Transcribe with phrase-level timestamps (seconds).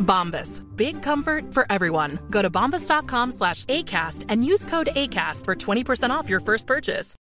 [0.00, 0.62] Bombas.
[0.76, 2.18] Big comfort for everyone.
[2.30, 7.16] Go to bombas.com slash ACAST and use code ACAST for 20% off your first purchase.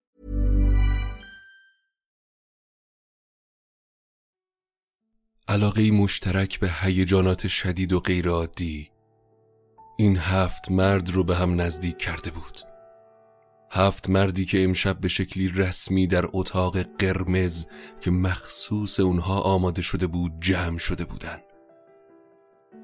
[5.47, 8.91] علاقه مشترک به هیجانات شدید و غیرعادی
[9.97, 12.59] این هفت مرد رو به هم نزدیک کرده بود
[13.71, 17.65] هفت مردی که امشب به شکلی رسمی در اتاق قرمز
[18.01, 21.41] که مخصوص اونها آماده شده بود جمع شده بودن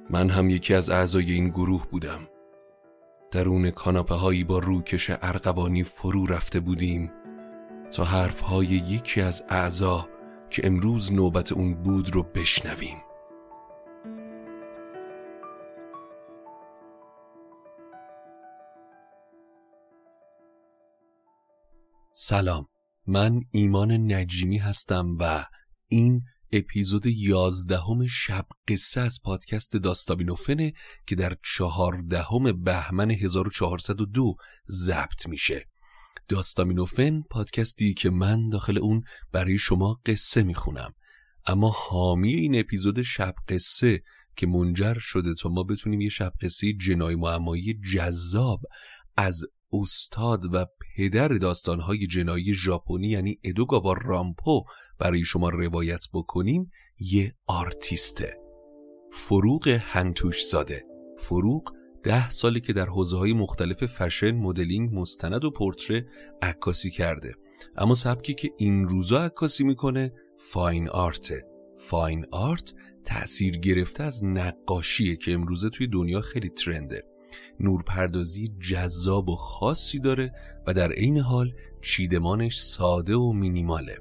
[0.10, 2.28] من هم یکی از اعضای این گروه بودم.
[3.32, 7.12] درون کاناپه هایی با روکش ارغوانی فرو رفته بودیم
[7.92, 10.10] تا حرف های یکی از اعضا
[10.50, 12.98] که امروز نوبت اون بود رو بشنویم.
[22.14, 22.68] سلام.
[23.08, 25.46] من ایمان نجیمی هستم و
[25.88, 30.74] این اپیزود یازدهم شب قصه از پادکست داستابینوفنه
[31.08, 34.36] که در چهاردهم بهمن 1402
[34.70, 35.66] ضبط میشه.
[36.28, 40.94] داستامینوفن پادکستی که من داخل اون برای شما قصه می‌خونم.
[41.48, 44.02] اما حامی این اپیزود شب قصه
[44.36, 48.62] که منجر شده تا ما بتونیم یه شب قصه جنای معمایی جذاب
[49.18, 50.66] از استاد و
[50.98, 54.64] پدر داستانهای جنایی ژاپنی یعنی ادوگاوا رامپو
[55.00, 58.38] برای شما روایت بکنیم یه آرتیسته.
[59.12, 60.86] فروغ هنتوش زاده
[61.18, 66.06] فروغ ده سالی که در حوزه های مختلف فشن، مدلینگ، مستند و پورتره
[66.42, 67.36] عکاسی کرده.
[67.78, 71.44] اما سبکی که این روزا عکاسی می‌کنه فاین آرته.
[71.78, 72.74] فاین آرت
[73.06, 77.11] تأثیر گرفته از نقاشیه که امروزه توی دنیا خیلی ترنده.
[77.60, 80.34] نورپردازی جذاب و خاصی داره
[80.68, 83.98] و در عین حال چیدمانش ساده و مینیماله.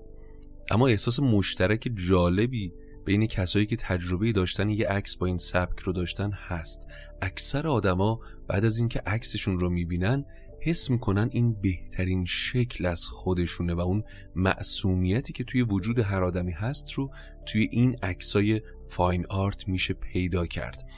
[0.71, 2.73] اما احساس مشترک جالبی
[3.05, 6.87] بین کسایی که تجربه داشتن یه عکس با این سبک رو داشتن هست.
[7.23, 10.25] اکثر آدما بعد از اینکه عکسشون رو می‌بینن
[10.61, 14.05] حس می‌کنن این بهترین شکل از خودشونه و اون
[14.37, 17.11] معصومیتی که توی وجود هر آدمی هست رو
[17.47, 20.91] توی این عکسای فاین آرت میشه پیدا کرد.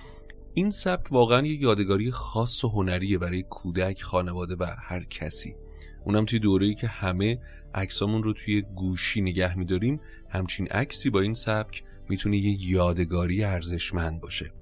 [0.55, 5.57] این سبک واقعا یه یادگاری خاص و هنریه برای کودک خانواده و هر کسی.
[6.05, 7.39] اونم توی دوره‌ای که همه
[7.75, 14.21] عکسامون رو توی گوشی نگه میداریم همچین عکسی با این سبک می‌تونه یه یادگاری ارزشمند
[14.21, 14.53] باشه.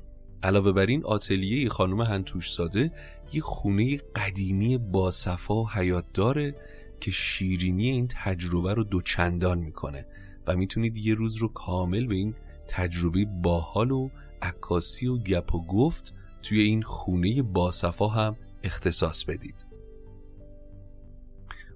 [0.42, 2.92] علاوه بر این آتلیه خانم هنتوش ساده
[3.32, 6.54] یه خونه قدیمی با صفا و حیات داره
[7.00, 10.06] که شیرینی این تجربه رو دوچندان می‌کنه
[10.46, 12.34] و می‌تونید یه روز رو کامل به این
[12.68, 14.10] تجربه باحال و
[14.42, 19.66] عکاسی و گپ و گفت توی این خونه باصفا هم اختصاص بدید.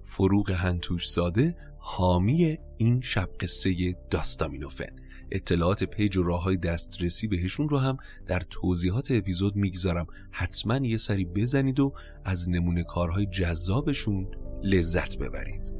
[0.03, 4.95] فروغ هنتوش زاده حامی این شب قصه داستامینوفن.
[5.31, 7.97] اطلاعات پیج و راه های دسترسی بهشون رو هم
[8.27, 10.07] در توضیحات اپیزود می‌گذارم.
[10.31, 11.93] حتما یه سری بزنید و
[12.25, 14.27] از نمونه کارهای جذابشون
[14.63, 15.74] لذت ببرید.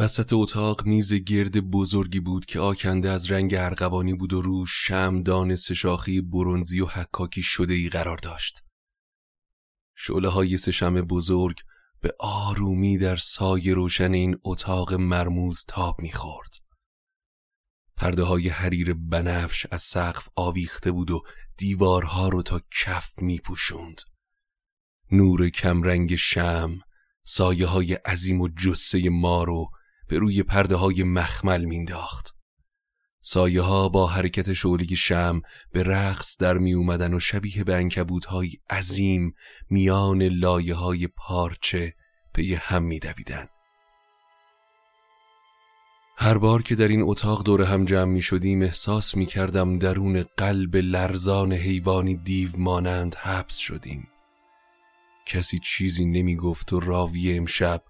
[0.00, 5.56] وسط اتاق میز گرد بزرگی بود که آکنده از رنگ ارغوانی بود و روش شمدان
[5.56, 8.62] سشاخی برونزی و حکاکی شده ای قرار داشت.
[9.94, 11.60] شعله های سشم بزرگ
[12.00, 16.54] به آرومی در سایه روشن این اتاق مرموز تاب می‌خورد.
[17.96, 21.22] پرده های حریر بنفش از سقف آویخته بود و
[21.56, 24.00] دیوارها رو تا کف میپوشوند.
[25.12, 26.78] نور کمرنگ شم
[27.24, 29.70] سایه های عظیم و جسه ما رو
[30.10, 32.34] به روی پرده های مخمل مینداخت.
[33.22, 35.42] سایه ها با حرکت شعله شم
[35.72, 39.34] به رقص در می اومدن و شبیه به انکبوت های عظیم
[39.70, 41.94] میان لایه های پارچه
[42.34, 43.46] به هم می دویدن.
[46.16, 50.24] هر بار که در این اتاق دور هم جمع می شدیم احساس می کردم درون
[50.36, 54.08] قلب لرزان حیوانی دیو مانند حبس شدیم.
[55.26, 57.82] کسی چیزی نمی گفت و راوی امشب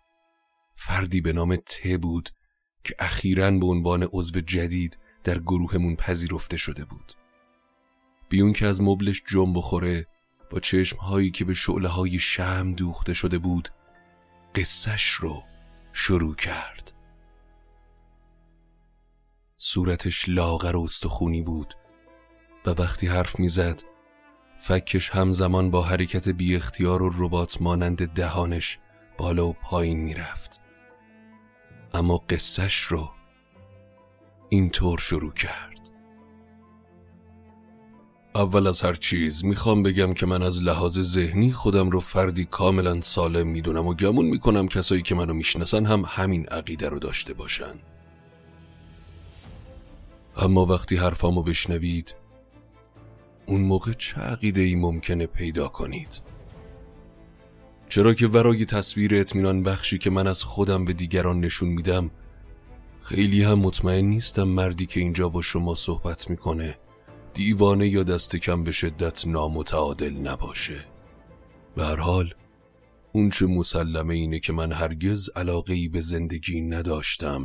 [0.82, 2.30] فردی به نام ته بود
[2.84, 7.12] که اخیرا به عنوان عضو جدید در گروهمون پذیرفته شده بود.
[8.28, 10.06] بیون که از مبلش جنب بخوره
[10.50, 13.68] با چشم هایی که به شعله های شم دوخته شده بود
[14.54, 15.42] قصهش رو
[15.92, 16.92] شروع کرد.
[19.56, 21.74] صورتش لاغر و استخونی بود
[22.66, 23.82] و وقتی حرف می‌زد
[24.60, 28.78] فکش همزمان با حرکت بی اختیار و ربات مانند دهانش
[29.18, 30.59] بالا و پایین می‌رفت.
[31.94, 33.10] اما قصهش رو
[34.48, 35.90] اینطور شروع کرد.
[38.34, 43.00] اول از هر چیز می‌خوام بگم که من از لحاظ ذهنی خودم رو فردی کاملا
[43.00, 47.74] سالم می‌دونم و گمون می‌کنم کسایی که منو می‌شناسن هم همین عقیده رو داشته باشن.
[50.36, 52.14] اما وقتی حرفامو بشنوید
[53.46, 56.20] اون موقع چه عقیده ای ممکنه پیدا کنید؟
[57.90, 62.10] چرا که ورای تصویر اطمینان بخشی که من از خودم به دیگران نشون میدم
[63.02, 66.78] خیلی هم مطمئن نیستم مردی که اینجا با شما صحبت می‌کنه
[67.34, 70.84] دیوانه یا دست کم به شدت نامتعادل نباشه.
[71.76, 72.34] به هر حال
[73.12, 77.44] اون چه مسلمه اینه که من هرگز علاقه ای به زندگی نداشتم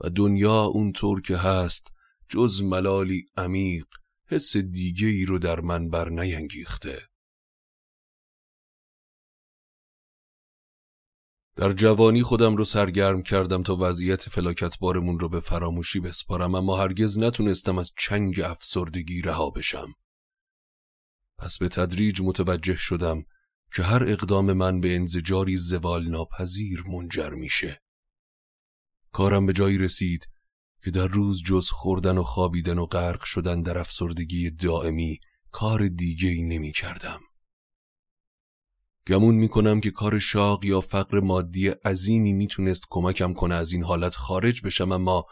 [0.00, 1.92] و دنیا اونطور که هست
[2.28, 3.86] جز ملالی عمیق
[4.26, 6.98] حس دیگه ای رو در من بر نینگیخته
[11.56, 16.76] در جوانی خودم رو سرگرم کردم تا وضعیت فلاکت بارمون رو به فراموشی بسپارم اما
[16.76, 19.94] هرگز نتونستم از چنگ افسردگی رها بشم.
[21.38, 23.24] پس به تدریج متوجه شدم
[23.74, 27.82] که هر اقدام من به انزجاری زوال ناپذیر منجر میشه.
[29.12, 30.28] کارم به جایی رسید
[30.84, 35.18] که در روز جز خوردن و خوابیدن و غرق شدن در افسردگی دائمی
[35.50, 37.20] کار دیگه ای نمی کردم.
[39.08, 44.16] گمون می‌کنم که کار شاق یا فقر مادی عظیمی می‌تونست کمکم کنه از این حالت
[44.16, 45.26] خارج بشم اما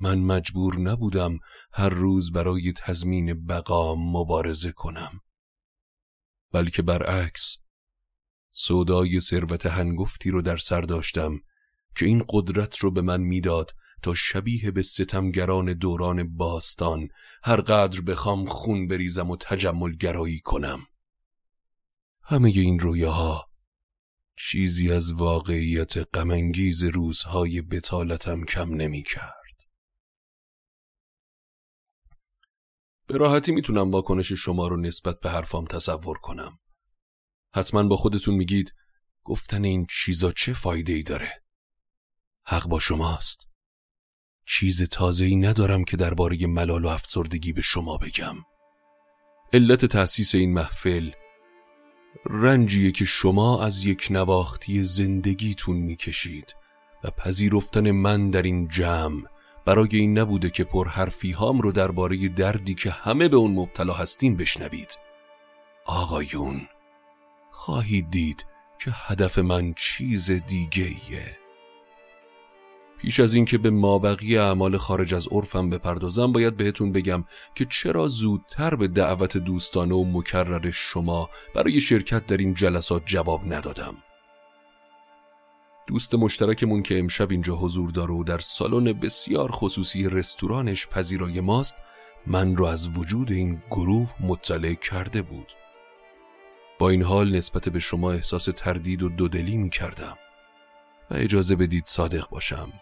[0.00, 1.38] من مجبور نبودم
[1.72, 5.20] هر روز برای تضمین بقا مبارزه کنم.
[6.52, 7.56] بلکه برعکس
[8.50, 11.40] سودای ثروت هنگفتی رو در سر داشتم
[11.96, 13.70] که این قدرت رو به من می‌داد
[14.02, 17.08] تا شبیه به ستمگران دوران باستان
[17.42, 20.80] هر قدر بخوام خون بریزم و تجمل گرایی کنم.
[22.30, 23.50] همه این رویاها
[24.36, 29.56] چیزی از واقعیت غمانگیز روزهای بتالتم کم نمی کرد.
[33.06, 36.58] به راحتی می‌تونم واکنش شما رو نسبت به حرفام تصور کنم.
[37.54, 38.74] حتما با خودتون میگید
[39.24, 41.42] گفتن این چیزا چه فایده ای داره؟
[42.44, 43.48] حق با شماست.
[44.46, 48.36] چیز تازه ای ندارم که درباره ملال و افسردگی به شما بگم.
[49.52, 51.10] علت تأسیس این محفل
[52.26, 56.54] رنجیه که شما از یک نواختی زندگیتون می‌کشید
[57.04, 59.22] و پذیرفتن من در این جمع
[59.64, 63.92] برای این نبوده که پر حرفی هام رو درباره دردی که همه به اون مبتلا
[63.92, 64.98] هستیم بشنوید.
[65.86, 66.68] آقایون
[67.50, 68.46] خواهید دید
[68.78, 71.39] که هدف من چیز دیگه ایه
[73.00, 78.08] پیش از اینکه به مابقی اعمال خارج از عرفم بپردازم باید بهتون بگم که چرا
[78.08, 83.96] زودتر به دعوت دوستانه و مکرر شما برای شرکت در این جلسات جواب ندادم.
[85.86, 91.76] دوست مشترکمون که امشب اینجا حضور داره و در سالن بسیار خصوصی رستورانش پذیرای ماست
[92.26, 95.52] من رو از وجود این گروه مطلع کرده بود.
[96.78, 100.18] با این حال نسبت به شما احساس تردید و دودلی می کردم
[101.10, 102.72] و اجازه بدید صادق باشم.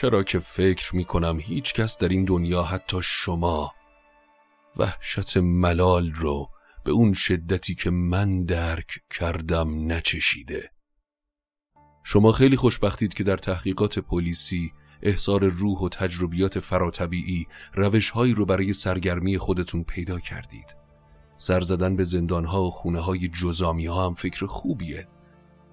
[0.00, 3.74] چرا که فکر می کنم هیچ کس در این دنیا حتی شما
[4.76, 6.48] وحشت ملال رو
[6.84, 10.70] به اون شدتی که من درک کردم نچشیده.
[12.04, 18.72] شما خیلی خوشبختید که در تحقیقات پلیسی احصار روح و تجربیات فراتبیعی روشهایی رو برای
[18.72, 20.76] سرگرمی خودتون پیدا کردید.
[21.36, 25.08] سر زدن به زندانها و خونه های جزامی ها هم فکر خوبیه.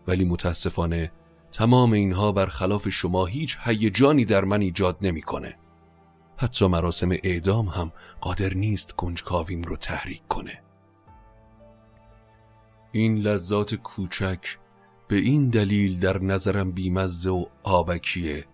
[0.08, 1.12] ولی متاسفانه
[1.52, 5.58] تمام اینها برخلاف شما هیچ هیجانی در من ایجاد نمی‌کنه.
[6.38, 10.62] حتی مراسم اعدام هم قادر نیست کنجکاویم رو تحریک کنه
[12.92, 14.58] این لذات کوچک
[15.08, 18.46] به این دلیل در نظرم بیمزه و آبکیه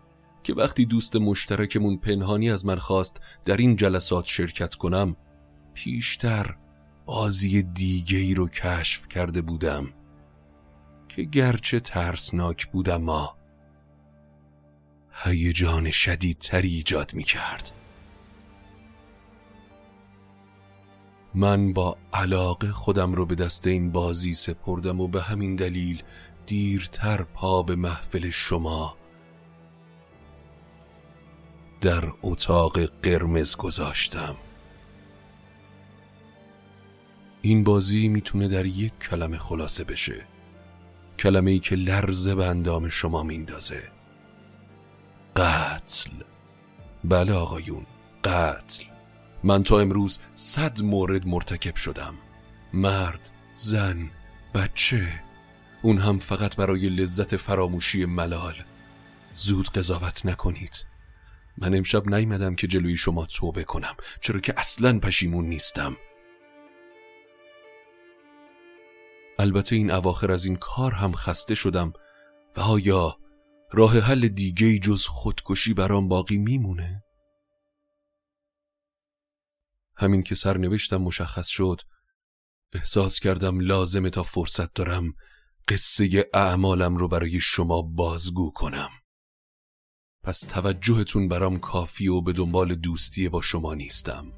[0.44, 5.16] که وقتی دوست مشترکمون پنهانی از من خواست در این جلسات شرکت کنم
[5.74, 6.56] پیشتر
[7.06, 9.90] بازی دیگه ای رو کشف کرده بودم
[11.15, 13.38] که گرچه ترسناک بودم ما
[15.12, 17.72] هیجان شدیدتری ایجاد می کرد
[21.36, 26.03] من با علاقه خودم رو به دست این بازی سپردم و به همین دلیل
[26.46, 28.98] دیرتر پا به محفل شما
[31.82, 34.36] در اتاق قرمز گذاشتم.
[37.41, 40.33] این بازی می‌تونه در یک کلمه خلاصه بشه.
[41.20, 43.84] کلمه ای که لرزه به اندام شما میندازه
[45.36, 46.12] قتل.
[47.03, 47.86] بله آقایون
[48.24, 48.84] قتل.
[49.43, 52.15] من تا امروز صد مورد مرتکب شدم.
[52.74, 54.10] مرد زن
[54.53, 55.08] بچه.
[55.82, 58.55] اون هم فقط برای لذت فراموشی ملال.
[59.34, 60.86] زود قضاوت نکنید.
[61.58, 65.98] من امشب نیمدم که جلوی شما توبه کنم چرا که اصلا پشیمون نیستم.
[69.40, 71.94] البته این اواخر از این کار هم خسته شدم
[72.58, 73.18] و آیا
[73.72, 77.04] راه حل دیگه جز خودکشی برام باقی میمونه؟
[79.96, 81.82] همین که سرنوشتم مشخص شد
[82.74, 85.13] احساس کردم لازمه تا فرصت دارم
[85.68, 88.90] قصه اعمالم رو برای شما بازگو کنم
[90.24, 94.34] پس توجهتون برام کافی و به دنبال دوستی با شما نیستم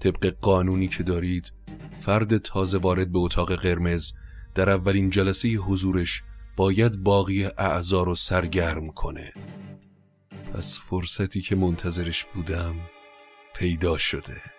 [0.00, 1.55] طبق قانونی که دارید
[2.00, 4.12] فرد تازه وارد به اتاق قرمز
[4.54, 6.22] در اولین جلسه حضورش
[6.56, 9.32] باید باقی اعضا رو سرگرم کنه.
[10.52, 12.74] پس فرصتی که منتظرش بودم
[13.54, 14.55] پیدا شده.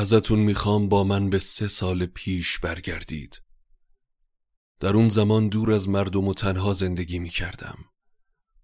[0.00, 3.42] ازتون می‌خوام با من به سه سال پیش برگردید.
[4.80, 7.78] در اون زمان دور از مردم و تنها زندگی می‌کردم.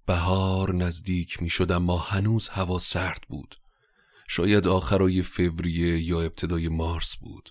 [0.06, 3.56] بهار نزدیک می‌شد اما هنوز هوا سرد بود.
[4.28, 7.50] شاید آخرای فوریه یا ابتدای مارس بود.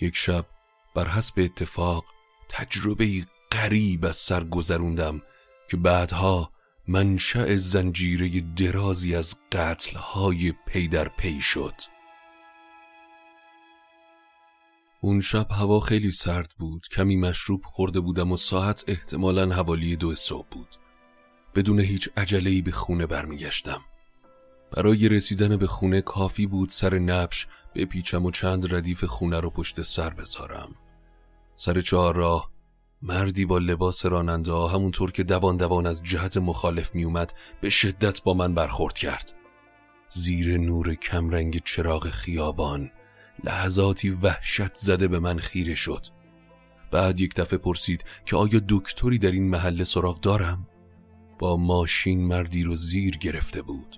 [0.00, 0.46] یک شب
[0.94, 2.04] بر حسب اتفاق
[2.48, 5.22] تجربه غریب از سر گذروندم
[5.70, 6.52] که بعدها
[6.88, 11.74] منشأ زنجیره درازی از قتلهای پی در پی شد.
[15.04, 16.86] اون شب هوا خیلی سرد بود.
[16.88, 20.76] کمی مشروب خورده بودم و ساعت احتمالا حوالی دو صبح بود.
[21.54, 23.80] بدون هیچ عجله‌ای به خونه برمیگشتم.
[24.72, 29.82] برای رسیدن به خونه کافی بود سر نبش بپیچم و چند ردیف خونه رو پشت
[29.82, 30.74] سر بذارم.
[31.56, 32.50] سر چهار راه
[33.02, 38.22] مردی با لباس راننده ها همونطور که دوان دوان از جهت مخالف میومد به شدت
[38.22, 39.32] با من برخورد کرد.
[40.08, 42.90] زیر نور کمرنگ چراغ خیابان
[43.44, 46.06] لحظاتی وحشت زده به من خیره شد.
[46.90, 50.68] بعد یک دفعه پرسید که آیا دکتری در این محله سراغ دارم؟
[51.38, 53.96] با ماشین مردی رو زیر گرفته بود.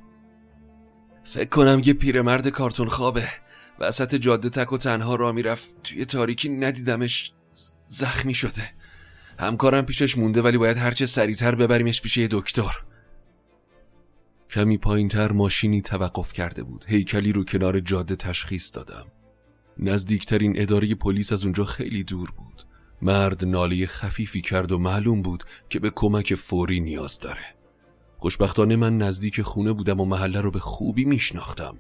[1.24, 3.28] فکر کنم یه پیرمرد کارتون خوابه.
[3.78, 5.82] وسط جاده تک و تنها را می‌رفت.
[5.82, 7.32] توی تاریکی ندیدمش
[7.86, 8.70] زخمی شده.
[9.38, 12.72] همکارم پیشش مونده ولی باید هرچه سریعتر ببریمش پیش یه دکتر.
[14.50, 16.84] کمی پایینتر ماشینی توقف کرده بود.
[16.88, 19.06] هیکلی رو کنار جاده تشخیص دادم.
[19.78, 22.62] نزدیکترین اداره پلیس از اونجا خیلی دور بود.
[23.02, 27.44] مرد ناله خفیفی کرد و معلوم بود که به کمک فوری نیاز داره.
[28.18, 31.76] خوشبختانه من نزدیک خونه بودم و محله رو به خوبی میشناختم.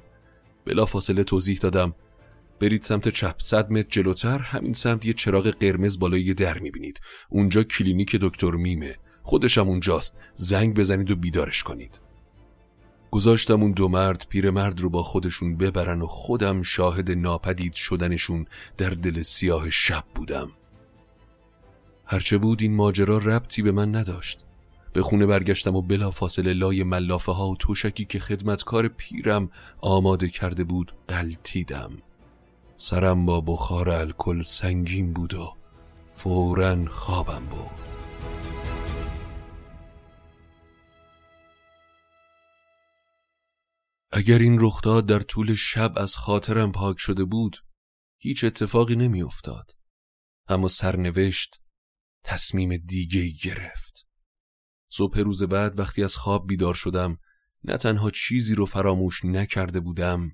[0.64, 1.94] بلا فاصله توضیح دادم.
[2.60, 7.00] برید سمت چپ صد متر جلوتر همین سمت یه چراغ قرمز بالای در می‌بینید.
[7.30, 8.96] اونجا کلینیک دکتر میمه.
[9.22, 10.18] خودشم اونجاست.
[10.34, 12.00] زنگ بزنید و بیدارش کنید.
[13.16, 18.46] گذاشتم اون دو مرد پیرمرد رو با خودشون ببرن و خودم شاهد ناپدید شدنشون
[18.78, 20.50] در دل سیاه شب بودم.
[22.04, 24.44] هرچه بود این ماجرا ربطی به من نداشت.
[24.92, 30.28] به خونه برگشتم و بلا فاصله لای ملافه ها و توشکی که خدمتکار پیرم آماده
[30.28, 31.90] کرده بود قلتیدم
[32.76, 35.52] سرم با بخار الکل سنگین بود و
[36.16, 37.95] فورا خوابم بود
[44.10, 47.56] اگر این رخداد در طول شب از خاطرم پاک شده بود
[48.18, 49.70] هیچ اتفاقی نمیافتاد.
[50.48, 51.60] اما سرنوشت
[52.24, 54.06] تصمیم دیگه گرفت.
[54.88, 57.18] صبح روز بعد وقتی از خواب بیدار شدم
[57.64, 60.30] نه تنها چیزی رو فراموش نکرده بودم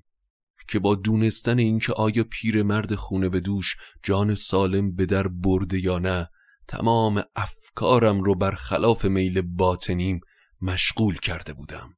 [0.67, 5.99] که با دونستن اینکه آیا پیرمرد خونه به دوش جان سالم به در برده یا
[5.99, 6.29] نه
[6.67, 10.19] تمام افکارم رو برخلاف میل باطنیم
[10.61, 11.95] مشغول کرده بودم.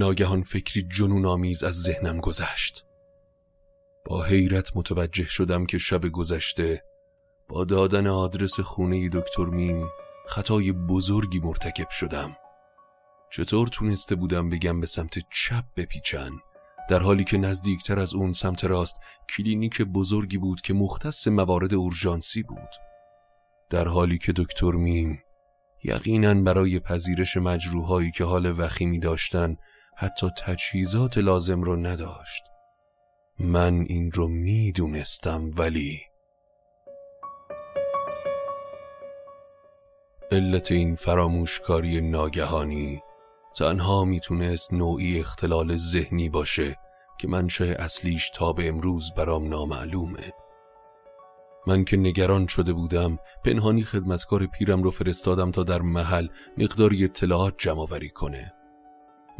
[0.00, 2.84] ناگهان فکری جنون آمیز از ذهنم گذشت.
[4.04, 6.84] با حیرت متوجه شدم که شب گذشته
[7.48, 9.88] با دادن آدرس خونه دکتر میم
[10.26, 12.36] خطای بزرگی مرتکب شدم.
[13.32, 16.30] چطور تونسته بودم بگم به سمت چپ بپیچن
[16.88, 18.96] در حالی که نزدیکتر از اون سمت راست
[19.36, 22.70] کلینیک بزرگی بود که مختص موارد اورژانسی بود.
[23.70, 25.22] در حالی که دکتر میم
[25.84, 29.56] یقینا برای پذیرش مجروحایی که حال وخیمی داشتن
[29.96, 32.42] حتی تجهیزات لازم رو نداشت.
[33.38, 36.00] من این رو می‌دونستم ولی
[40.32, 43.02] علت این فراموشکاری ناگهانی
[43.58, 46.76] تنها می‌تونست نوعی اختلال ذهنی باشه
[47.18, 50.32] که منشأ اصلیش تا به امروز برام نامعلومه.
[51.66, 57.54] من که نگران شده بودم پنهانی خدمتکار پیرم رو فرستادم تا در محل مقداری اطلاعات
[57.58, 58.52] جمع کنه.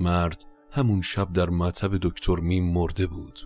[0.00, 3.40] مرد همون شب در مطب دکتر میم مرده بود.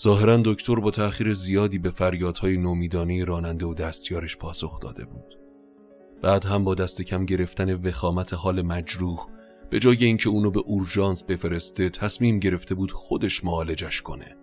[0.00, 5.34] ظاهرا دکتر با تأخیر زیادی به فریادهای نومیدانی راننده و دستیارش پاسخ داده بود.
[6.22, 9.26] بعد هم با دست کم گرفتن وخامت حال مجروح
[9.70, 14.36] به جای اینکه اونو به اورژانس بفرسته تصمیم گرفته بود خودش معالجش کنه.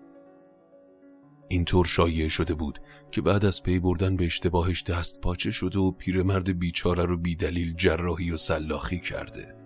[1.48, 2.80] اینطور شایع شده بود
[3.12, 7.74] که بعد از پی بردن به اشتباهش دست پاچه شده و پیرمرد بیچاره رو بیدلیل
[7.76, 9.63] جراحی و سلاخی کرده.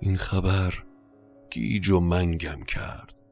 [0.00, 0.74] این خبر
[1.50, 3.22] گیج و منگم کرد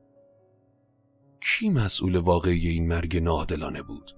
[1.41, 4.11] کی مسئول واقعی این مرگ نادلانه بود؟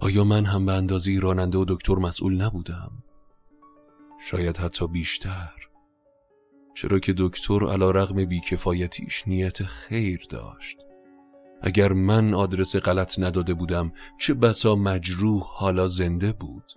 [0.00, 2.92] آیا من هم به اندازه راننده و دکتر مسئول نبودم؟
[4.20, 5.52] شاید حتی بیشتر
[6.74, 10.76] چرا که دکتر علا رغم بیکفایتیش نیت خیر داشت
[11.62, 16.72] اگر من آدرس غلط نداده بودم چه بسا مجروح حالا زنده بود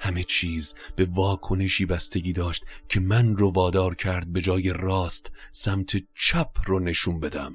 [0.00, 5.96] همه چیز به واکنشی بستگی داشت که من رو وادار کرد به جای راست سمت
[6.14, 7.54] چپ رو نشون بدم.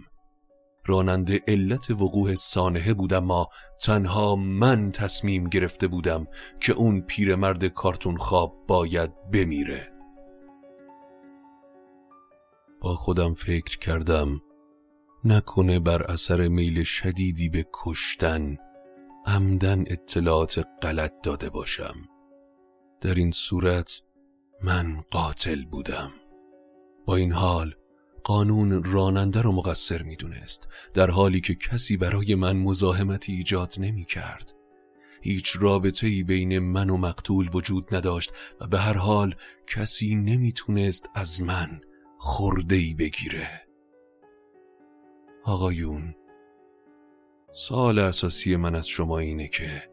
[0.86, 3.48] راننده علت وقوع سانحه بودم ما
[3.82, 6.28] تنها من تصمیم گرفته بودم
[6.60, 9.92] که اون پیرمرد کارتون خواب باید بمیره.
[12.82, 14.42] با خودم فکر کردم
[15.24, 18.58] نکنه بر اثر میل شدیدی به کشتن
[19.26, 21.96] عمدن اطلاعات غلط داده باشم.
[23.02, 24.02] در این صورت
[24.64, 26.12] من قاتل بودم.
[27.06, 27.76] با این حال
[28.24, 34.54] قانون راننده رو مقصر می‌دونست در حالی که کسی برای من مزاحمتی ایجاد نمی کرد
[35.22, 39.36] هیچ رابطه ای بین من و مقتول وجود نداشت و به هر حال
[39.68, 41.82] کسی نمی‌تونست از من
[42.18, 43.62] خورده ای بگیره.
[45.44, 46.16] آقایون
[47.52, 49.91] سال اساسی من از شما اینه که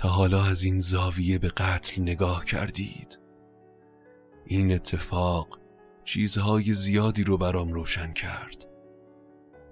[0.00, 3.20] تا حالا از این زاویه به قتل نگاه کردید.
[4.46, 5.58] این اتفاق
[6.04, 8.66] چیزهای زیادی رو برام روشن کرد.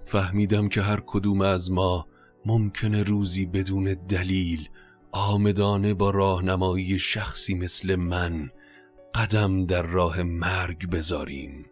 [0.05, 2.07] فهمیدم که هر کدوم از ما
[2.45, 4.69] ممکنه روزی بدون دلیل
[5.11, 8.49] آمدانه با راهنمایی شخصی مثل من
[9.15, 11.65] قدم در راه مرگ بذاریم.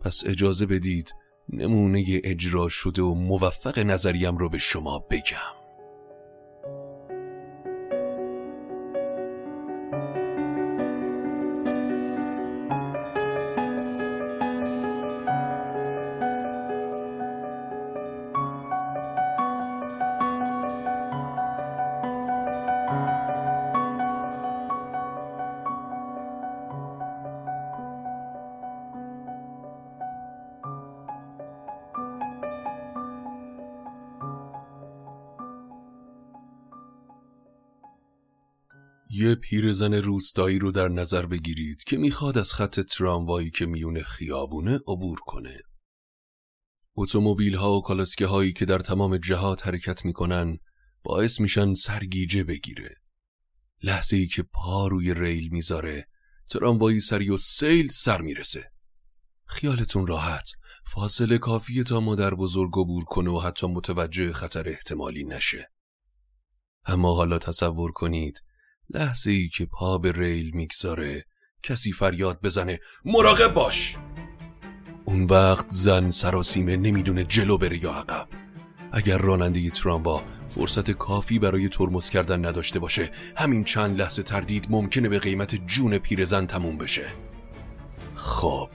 [0.00, 1.14] پس اجازه بدید
[1.48, 5.63] نمونه اجرا شده و موفق نظریم رو به شما بگم.
[39.16, 44.74] یه پیرزن روستایی رو در نظر بگیرید که می‌خواد از خط تراموایی که میون خیابونه
[44.74, 45.60] عبور کنه.
[46.96, 50.58] اتومبیل ها و کالسکه هایی که در تمام جهات حرکت می‌کنن
[51.02, 52.96] باعث میشن سرگیجه بگیره.
[53.82, 56.08] لحظه ای که پا روی ریل می‌ذاره
[56.48, 58.72] تراموایی سری و سیل سر می‌رسه.
[59.46, 60.48] خیالتون راحت
[60.86, 65.70] فاصله کافیه تا مادر بزرگ عبور کنه و حتی متوجه خطر احتمالی نشه.
[66.84, 68.42] اما حالا تصور کنید
[68.90, 71.24] لحظه ای که پا به ریل می‌گذاره
[71.62, 73.96] کسی فریاد بزنه مراقب باش!
[75.04, 78.28] اون وقت زن سراسیمه نمی‌دونه جلو بره یا عقب.
[78.92, 85.08] اگر راننده تراموا فرصت کافی برای ترمز کردن نداشته باشه همین چند لحظه تردید ممکنه
[85.08, 87.06] به قیمت جون پیرزن تموم بشه.
[88.14, 88.70] خب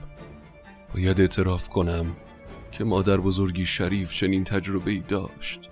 [0.93, 2.15] باید اعتراف کنم
[2.71, 5.69] که مادر بزرگی شریف چنین تجربه ای داشت.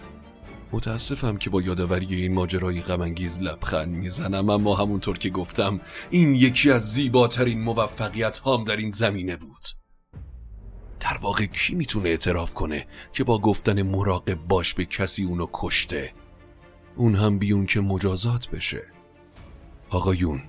[0.71, 6.71] متاسفم که با یادآوری این ماجرای غمانگیز لبخند می‌زنم اما همونطور که گفتم این یکی
[6.71, 9.65] از زیباترین موفقیت هام در این زمینه بود.
[10.99, 16.13] در واقع کی می‌تونه اعتراف کنه که با گفتن مراقب باش به کسی اونو کشته؟
[16.95, 18.84] اون هم بیون که مجازات بشه.
[19.89, 20.43] آقایون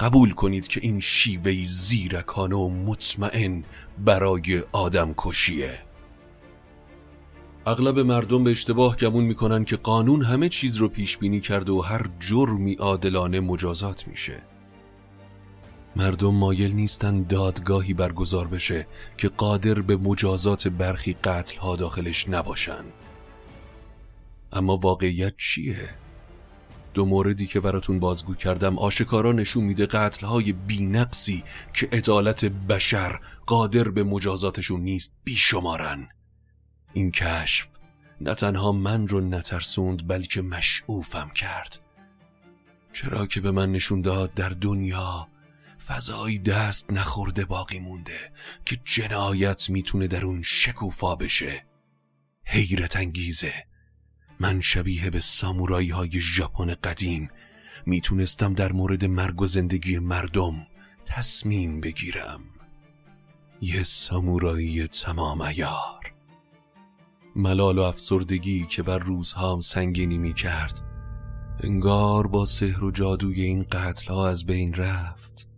[0.00, 3.64] قبول کنید که این شیوه زیرکانه و مطمئن
[3.98, 5.89] برای آدم کشیه.
[7.66, 11.80] اغلب مردم به اشتباه گمون می‌کنن که قانون همه چیز رو پیش بینی کرده و
[11.80, 14.42] هر جرمی عادلانه مجازات میشه.
[15.96, 18.86] مردم مایل نیستن دادگاهی برگزار بشه
[19.18, 22.84] که قادر به مجازات برخی قتل ها داخلش نباشن.
[24.52, 25.88] اما واقعیت چیه؟
[26.94, 31.44] دو موردی که براتون بازگو کردم آشکارا نشون میده قتل های بینقصی
[31.74, 36.08] که عدالت بشر قادر به مجازاتشون نیست بیشمارن.
[36.92, 37.66] این کشف
[38.20, 41.78] نه تنها من رو نترسوند بلکه مشعوفم کرد.
[42.92, 45.28] چرا که به من نشون داد در دنیا
[45.86, 48.32] فضایی دست نخورده باقی مونده
[48.64, 51.64] که جنایت می‌تونه در اون شکوفا بشه.
[52.44, 53.54] حیرت انگیزه.
[54.40, 57.30] من شبیه به سامورایی های ژاپن قدیم
[57.86, 60.66] می‌تونستم در مورد مرگ و زندگی مردم
[61.06, 62.40] تصمیم بگیرم.
[63.60, 66.12] یه سامورایی تمام ایار.
[67.36, 70.80] ملال و افسردگی که بر روزهام سنگینی می کرد
[71.62, 75.48] انگار با سحر و جادوی این قتل ها از بین رفت.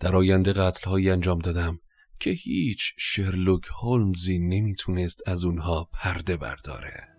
[0.00, 1.78] در آینده قتل انجام دادم
[2.20, 7.15] که هیچ شرلوک هولمزی نمی‌تونست از اونها پرده برداره.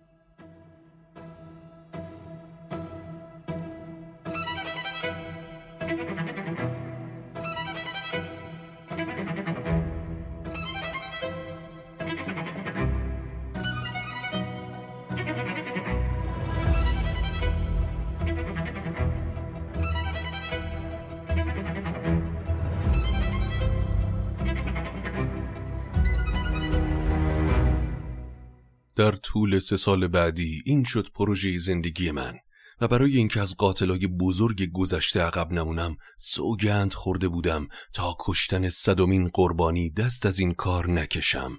[28.98, 32.38] در طول سه سال بعدی این شد پروژه زندگی من
[32.80, 39.28] و برای اینکه از قاتلای بزرگ گذشته عقب نمونم سوگند خورده بودم تا کشتن صدمین
[39.28, 41.58] قربانی دست از این کار نکشم.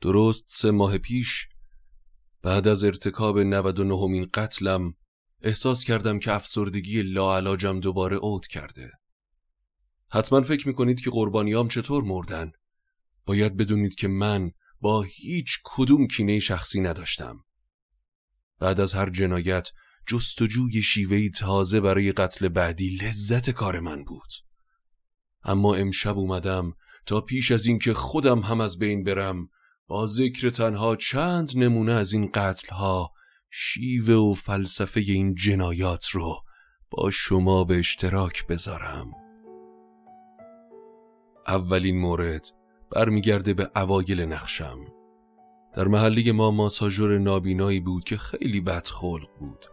[0.00, 1.46] درست سه ماه پیش
[2.42, 4.94] بعد از ارتکاب 99 همین قتلم
[5.42, 8.92] احساس کردم که افسردگی لاعلاجم دوباره عود کرده.
[10.08, 12.52] حتما فکر می‌کنید که قربانیام چطور مردن؟
[13.26, 17.44] باید بدونید که من با هیچ کدوم کینه شخصی نداشتم.
[18.58, 19.68] بعد از هر جنایت
[20.06, 24.28] جستجوی شیوهی تازه برای قتل بعدی لذت کار من بود.
[25.44, 26.72] اما امشب اومدم
[27.06, 29.48] تا پیش از اینکه خودم هم از بین برم
[29.86, 33.12] با ذکر تنها چند نمونه از این قتل ها
[33.50, 36.42] شیوه و فلسفه این جنایات رو
[36.90, 39.10] با شما به اشتراک بذارم.
[41.46, 42.61] اولین مورد
[42.94, 44.78] برمیگرده به اوایل نقشم.
[45.74, 49.66] در محله ما ماساژور نابینایی بود که خیلی بدخلق بود.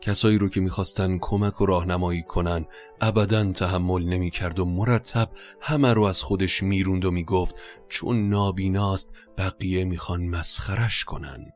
[0.00, 2.66] کسایی رو که می‌خواستن کمک و راهنمایی کنن
[3.00, 7.56] ابدا تحمل نمی‌کرد و مرتب همه رو از خودش می‌روند و می‌گفت
[7.88, 11.52] چون نابیناست بقیه می‌خوان مسخرش کنن.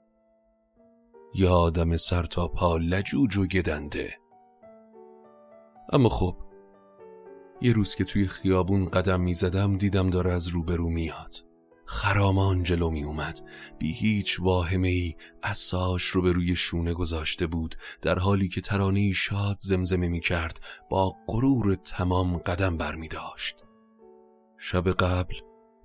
[1.35, 4.15] یا آدم سر تا پا لجوج و گدنده.
[5.93, 6.37] اما خب
[7.61, 11.47] یه روز که توی خیابون قدم می‌زدم دیدم داره از روبرو میاد.
[11.87, 13.41] خرامان جلو می اومد
[13.79, 19.13] بی هیچ واهمه ای اساش رو به روی شونه گذاشته بود در حالی که ترانه
[19.13, 23.65] شاد زمزمه می کرد با غرور تمام قدم بر می داشت.
[24.59, 25.35] شب قبل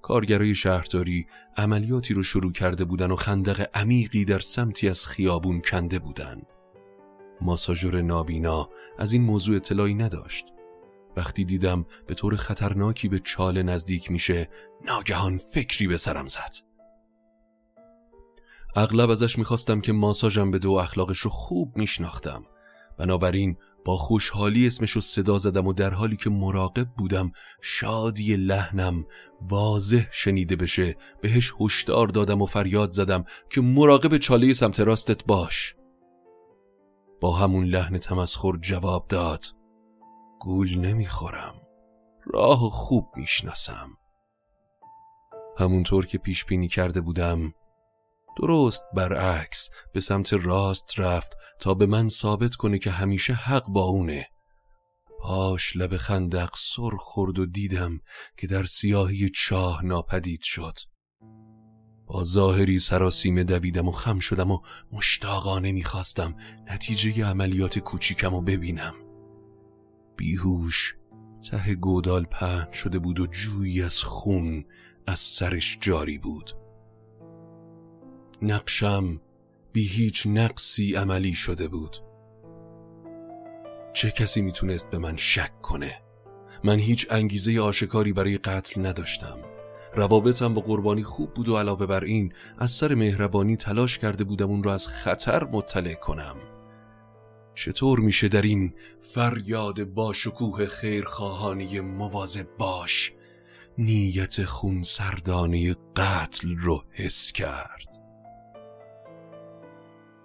[0.01, 1.25] کارگرای شهرداری
[1.57, 6.41] عملیاتی رو شروع کرده بودن و خندق عمیقی در سمتی از خیابون کنده بودن.
[7.41, 10.45] ماساژور نابینا از این موضوع اطلاعی نداشت.
[11.17, 14.49] وقتی دیدم به طور خطرناکی به چاله نزدیک میشه
[14.85, 16.55] ناگهان فکری به سرم زد.
[18.75, 22.43] اغلب ازش می‌خواستم که ماساژم به و اخلاقش رو خوب میشناختم.
[22.97, 29.05] بنابراین با خوشحالی اسمش رو صدا زدم و در حالی که مراقب بودم شادی لحنم
[29.41, 35.75] واضح شنیده بشه بهش هشدار دادم و فریاد زدم که مراقب چاله سمت راستت باش.
[37.21, 39.45] با همون لحن تمسخر جواب داد.
[40.43, 41.55] گول نمی‌خورم.
[42.25, 43.89] راه خوب می‌شناسم.
[45.57, 47.53] همونطور که پیش بینی کرده بودم
[48.37, 53.83] درست برعکس به سمت راست رفت تا به من ثابت کنه که همیشه حق با
[53.83, 54.27] اونه.
[55.19, 57.99] پاش لب خندق سر خورد و دیدم
[58.37, 60.77] که در سیاهی چاه ناپدید شد.
[62.07, 64.59] با ظاهری سراسیمه دویدم و خم شدم و
[64.91, 66.35] مشتاقانه می‌خواستم
[66.71, 69.10] نتیجه عملیات کوچیکم رو ببینم.
[70.21, 70.95] بیهوش.
[71.51, 74.65] ته گودال پهن شده بود و جویی از خون
[75.07, 76.51] از سرش جاری بود.
[78.41, 79.21] نقشم
[79.73, 81.97] بی هیچ نقصی عملی شده بود.
[83.93, 86.01] چه کسی می‌تونست به من شک کنه؟
[86.63, 89.37] من هیچ انگیزه آشکاری برای قتل نداشتم.
[89.95, 94.49] روابطم با قربانی خوب بود و علاوه بر این از سر مهربانی تلاش کرده بودم
[94.49, 96.35] اون را از خطر مطلع کنم.
[97.55, 103.13] چطور میشه در این فریاد با شکوه خیرخواهانی مواظب باش؟
[103.77, 108.01] نیت خون سردانه قتل رو حس کرد.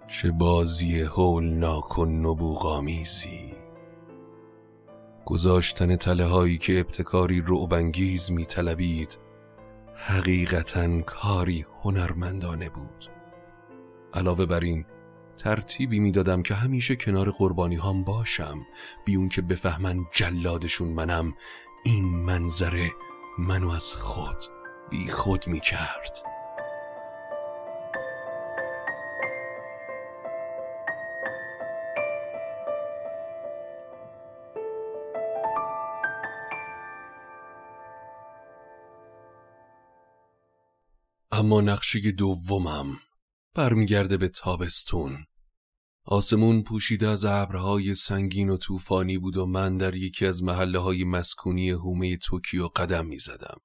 [0.09, 3.55] چه بازی هولناک و نبوغامیزی.
[5.25, 9.19] گذاشتن تله هایی که ابتکاری رعبانگیز می طلبید
[9.95, 13.07] حقیقتا کاری هنرمندانه بود.
[14.15, 14.85] علاوه بر این
[15.37, 18.67] ترتیبی می‌دادم که همیشه کنار قربانی هم باشم.
[19.05, 21.35] بیون که بفهمن جلادشون منم
[21.85, 22.91] این منظره
[23.39, 24.39] منو از خود
[24.91, 26.23] بی خود می کرد
[41.33, 42.99] اما نقشه دومم
[43.57, 45.27] برمیگرده به تابستون
[46.05, 51.05] آسمون پوشیده از ابرهای سنگین و طوفانی بود و من در یکی از محله های
[51.05, 53.61] مسکونی هومه توکیو قدم می زدم.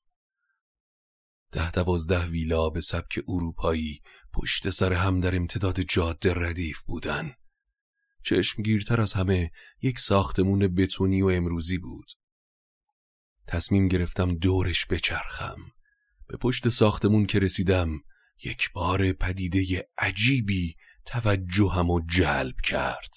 [1.52, 4.02] ده دوازده ویلا به سبک اروپایی
[4.34, 7.34] پشت سر هم در امتداد جاده ردیف بودن.
[8.24, 9.52] چشمگیرتر از همه
[9.82, 12.12] یک ساختمون بتونی و امروزی بود.
[13.48, 15.60] تصمیم گرفتم دورش بچرخم.
[16.28, 18.02] به پشت ساختمون که رسیدم
[18.44, 20.76] یک بار پدیده عجیبی
[21.06, 23.16] توجهم و جلب کرد.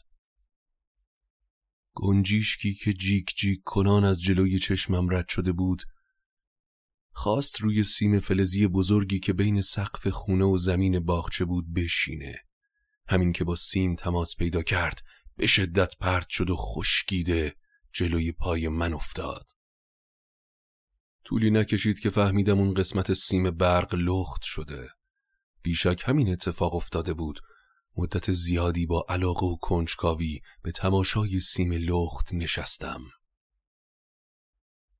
[1.95, 5.83] گنجیشکی که جیک جیک کنان از جلوی چشمم رد شده بود
[7.11, 12.37] خواست روی سیم فلزی بزرگی که بین سقف خونه و زمین باغچه بود بشینه.
[13.09, 15.01] همین که با سیم تماس پیدا کرد
[15.37, 17.57] به شدت پرت شد و خشکیده
[17.93, 19.51] جلوی پای من افتاد.
[21.25, 24.89] طولی نکشید که فهمیدم اون قسمت سیم برق لخت شده.
[25.65, 27.41] بیشک همین اتفاق افتاده بود.
[27.97, 33.01] مدت زیادی با علاقه و کنجکاوی به تماشای سیم لخت نشستم.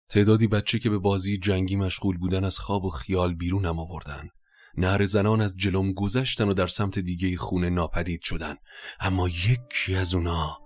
[0.09, 4.29] تعدادی بچه که به بازی جنگی مشغول بودن از خواب و خیال بیرونم آوردن.
[4.77, 8.57] نهر زنان از جلوم گذشتن و در سمت دیگه خونه ناپدید شدن.
[9.01, 10.59] اما یکی از اونا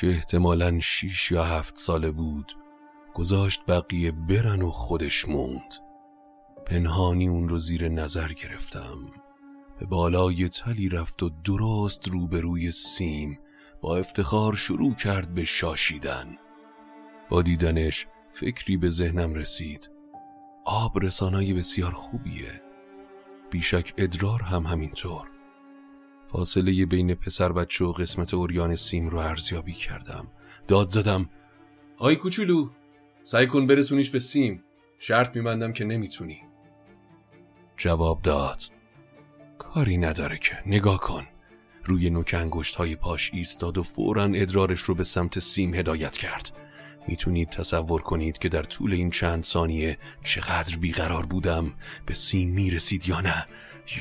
[0.00, 2.52] که احتمالا شیش یا هفت ساله بود
[3.14, 5.74] گذاشت بقیه برن و خودش موند.
[6.66, 9.23] پنهانی اون رو زیر نظر گرفتم.
[9.78, 13.38] به بالای تلی رفت و درست روبروی سیم
[13.80, 16.38] با افتخار شروع کرد به شاشیدن.
[17.28, 19.90] با دیدنش فکری به ذهنم رسید.
[20.64, 22.62] آب رسانای بسیار خوبیه.
[23.50, 25.28] بیشک ادرار هم همینطور.
[26.26, 30.26] فاصله بین پسر بچه و قسمت اوریان سیم رو ارزیابی کردم.
[30.68, 31.30] داد زدم
[31.98, 32.70] آی کوچولو
[33.22, 34.64] سعی کن برسونیش به سیم.
[34.98, 36.42] شرط میبندم که نمی‌تونی.
[37.76, 38.62] جواب داد.
[39.58, 40.58] کاری نداره که.
[40.66, 41.26] نگاه کن.
[41.84, 46.52] روی نوک انگشت های پاش ایستاد و فورا ادرارش رو به سمت سیم هدایت کرد.
[47.08, 51.72] می‌تونید تصور کنید که در طول این چند ثانیه چقدر بیقرار بودم؟
[52.06, 53.46] به سیم می‌رسید یا نه؟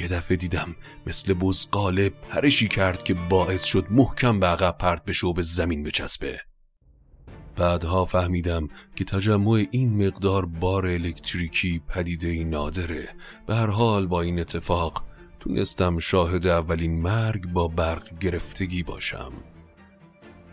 [0.01, 0.75] یه دفعه دیدم
[1.07, 5.83] مثل بزقاله پرشی کرد که باعث شد محکم به عقب پرت بشه و به زمین
[5.83, 6.39] بچسبه.
[7.55, 13.09] بعدها فهمیدم که تجمع این مقدار بار الکتریکی پدیده نادره.
[13.47, 15.03] به هر حال با این اتفاق
[15.43, 19.33] تونستم شاهد اولین مرگ با برق گرفتگی باشم.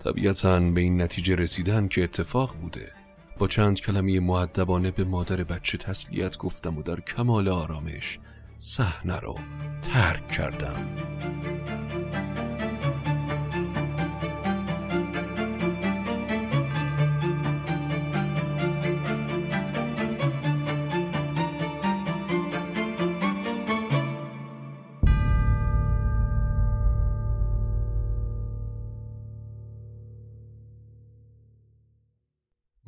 [0.04, 2.92] طبیعتا به این نتیجه رسیدن که اتفاق بوده.
[3.38, 8.18] با چند کلمه معدبانه به مادر بچه تسلیت گفتم و در کمال آرامش
[8.58, 9.38] صحنه رو
[9.82, 10.86] ترک کردم.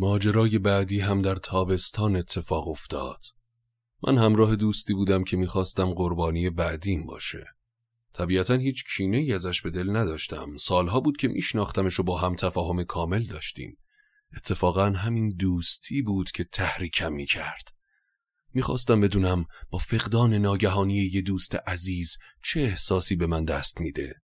[0.03, 3.25] ماجرای بعدی هم در تابستان اتفاق افتاد.
[4.03, 7.45] من همراه دوستی بودم که می‌خواستم قربانی بعدیم باشه.
[8.13, 10.57] طبیعتا هیچ کینه ای ازش به دل نداشتم.
[10.57, 13.79] سالها بود که میشناختمش و با هم تفاهم کامل داشتیم.
[14.37, 17.69] اتفاقا همین دوستی بود که تحریکم می‌کرد.
[18.55, 24.23] می‌خواستم بدونم با فقدان ناگهانی یه دوست عزیز چه احساسی به من دست میده.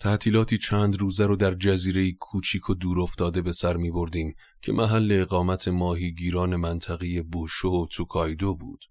[0.00, 4.72] تعطیلاتی چند روزه رو در جزیره کوچیک و دور افتاده به سر می بردیم که
[4.72, 8.84] محل اقامت ماهیگیران منطقه بوشو و توکایدو بود.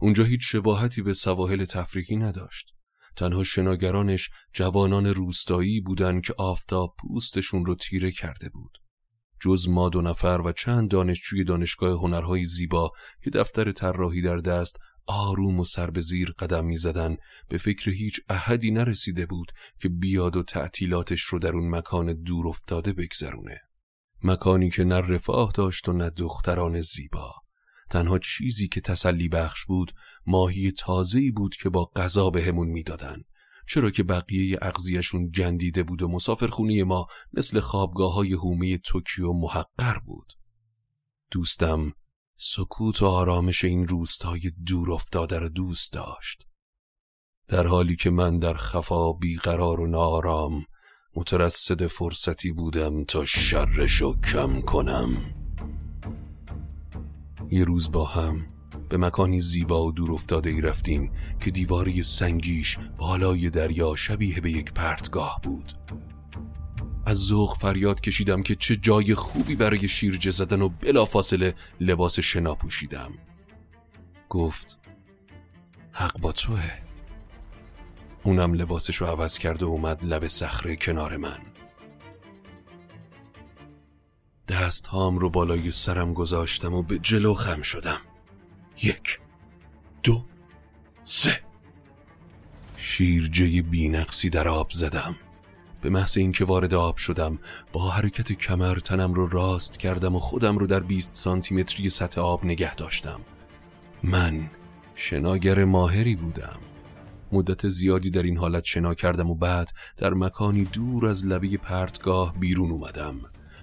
[0.00, 2.72] اونجا هیچ شباهتی به سواحل تفریحی نداشت.
[3.16, 8.78] تنها شناگرانش جوانان روستایی بودند که آفتاب پوستشون رو تیره کرده بود.
[9.40, 12.90] جز ما دو نفر و چند دانشجوی دانشگاه هنرهای زیبا
[13.22, 17.16] که دفتر طراحی در دست آروم و سر به زیر قدم می زدن
[17.48, 22.48] به فکر هیچ احدی نرسیده بود که بیاد و تعطیلاتش رو در اون مکان دور
[22.48, 23.60] افتاده بگذرونه.
[24.22, 27.34] مکانی که نه رفاه داشت و نه دختران زیبا.
[27.90, 29.92] تنها چیزی که تسلی بخش بود
[30.26, 33.22] ماهی تازه‌ای بود که با غذا بهمون می‌دادن
[33.68, 39.98] چرا که بقیه اغذیه‌شون جندیده بود و مسافرخونی ما مثل خوابگاه های هومه توکیو محقر
[39.98, 40.32] بود.
[41.30, 41.92] دوستم
[42.38, 46.46] سکوت و آرامش این روستای دور افتاده را دوست داشت.
[47.48, 50.64] در حالی که من در خفا بیقرار و نارام
[51.14, 55.34] مترصد فرصتی بودم تا شرشو کم کنم.
[57.50, 58.46] یه روز با هم
[58.88, 64.50] به مکانی زیبا و دور افتاده ای رفتیم که دیواری سنگیش بالای دریا شبیه به
[64.50, 65.72] یک پرتگاه بود.
[67.06, 72.54] از ذوق فریاد کشیدم که چه جای خوبی برای شیرجه زدن و بلافاصله لباس شنا
[72.54, 73.12] پوشیدم
[74.28, 74.78] گفت
[75.92, 76.70] حق با توه.
[78.22, 81.38] اونم لباسش رو عوض کرد و اومد لب صخره کنار من.
[84.48, 88.00] دست هام رو بالای سرم گذاشتم و به جلو خم شدم.
[88.82, 89.20] یک
[90.02, 90.24] دو
[91.04, 91.40] سه.
[92.76, 95.16] شیرجه بینقصی در آب زدم.
[95.80, 97.38] به محض اینکه وارد آب شدم
[97.72, 102.44] با حرکت کمر تنم رو راست کردم و خودم رو در 20 سانتیمتری سطح آب
[102.44, 103.20] نگه داشتم.
[104.02, 104.50] من
[104.94, 106.58] شناگر ماهری بودم.
[107.32, 112.34] مدت زیادی در این حالت شنا کردم و بعد در مکانی دور از لبه پرتگاه
[112.34, 113.14] بیرون اومدم.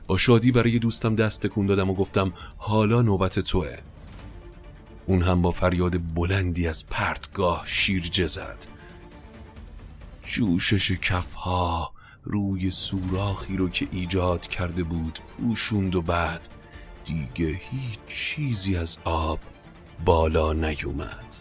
[0.08, 3.78] با شادی برای دوستم دست تکون دادم و گفتم حالا نوبت توه.
[5.06, 8.66] اون هم با فریاد بلندی از پرتگاه شیرجه زد.
[10.24, 11.93] جوشش کفها
[12.24, 16.48] روی سوراخی رو که ایجاد کرده بود پوشوند و بعد
[17.04, 19.40] دیگه هیچ چیزی از آب
[20.06, 21.36] بالا نیومد.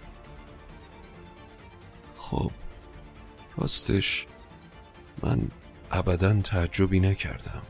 [2.17, 2.51] خب
[3.57, 4.27] راستش
[5.23, 5.49] من
[5.91, 7.63] ابدا تعجبی نکردم.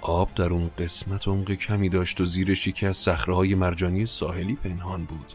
[0.00, 5.04] آب در اون قسمت عمق کمی داشت و زیرش یکی از صخره مرجانی ساحلی پنهان
[5.04, 5.32] بود.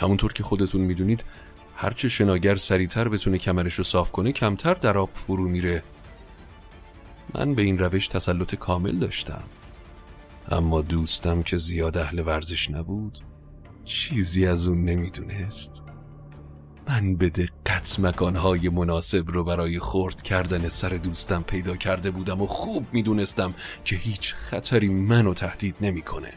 [0.00, 1.24] همونطور که خودتون می‌دونید
[1.80, 5.82] هرچه شناگر سریعتر بتونه کمرش رو صاف کنه کمتر در آب فرو میره.
[7.34, 9.44] من به این روش تسلط کامل داشتم.
[10.48, 13.18] اما دوستم که زیاد اهل ورزش نبود
[13.84, 15.84] چیزی از اون نمی‌دونست.
[16.88, 22.46] من به دقت مکانهای مناسب رو برای خورد کردن سر دوستم پیدا کرده بودم و
[22.46, 23.54] خوب می‌دونستم
[23.84, 26.32] که هیچ خطری منو تهدید نمی‌کنه.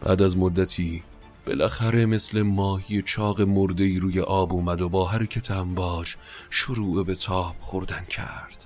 [0.00, 1.02] بعد از مدتی
[1.46, 6.14] بالاخره مثل ماهی چاق مرده ای روی آب اومد و با حرکت امواج
[6.50, 8.64] شروع به تاب خوردن کرد.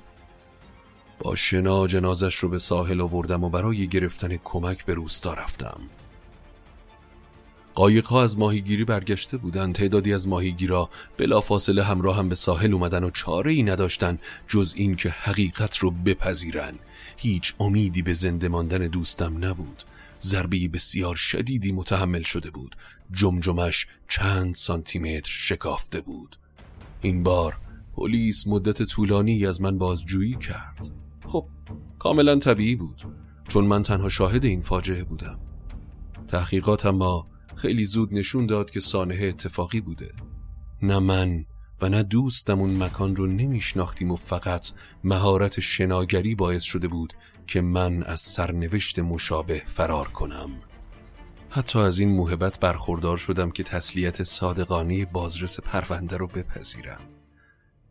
[1.19, 5.81] با شنا جنازش رو به ساحل آوردم و برای گرفتن کمک به روستا رفتم.
[7.75, 9.75] قایقها از ماهیگیری برگشته بودند.
[9.75, 14.19] تعدادی از ماهیگیرا بلافاصله همراه هم به ساحل اومدن و چاره ای نداشتن
[14.49, 16.75] جز این که حقیقت رو بپذیرن.
[17.17, 19.83] هیچ امیدی به زنده ماندن دوستم نبود.
[20.21, 22.77] ضربه بسیار شدیدی متحمل شده بود.
[23.13, 26.37] جمجمش چند سانتیمتر شکافته بود.
[27.01, 27.59] این بار
[27.93, 30.91] پلیس مدت طولانی از من بازجویی کرد.
[31.27, 31.49] خب
[31.99, 33.03] کاملا طبیعی بود
[33.49, 35.41] چون من تنها شاهد این فاجعه بودم.
[36.29, 40.13] تحقیقات ما خیلی زود نشون داد که سانحه اتفاقی بوده.
[40.83, 41.45] نه من
[41.81, 44.71] و نه دوستم اون مکان رو نمیشناختیم و فقط
[45.05, 47.13] مهارت شناگری باعث شده بود
[47.49, 50.51] که من از سرنوشت مشابه فرار کنم.
[51.51, 57.01] حتی از این موهبت برخوردار شدم که تسلیت صادقانه بازرس پرونده رو بپذیرم.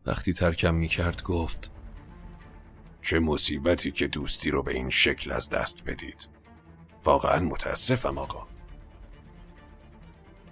[0.05, 1.71] وقتی ترکم می‌کرد گفت
[3.01, 6.29] چه مصیبتی که دوستی رو به این شکل از دست بدید.
[7.05, 8.47] واقعا متاسفم آقا.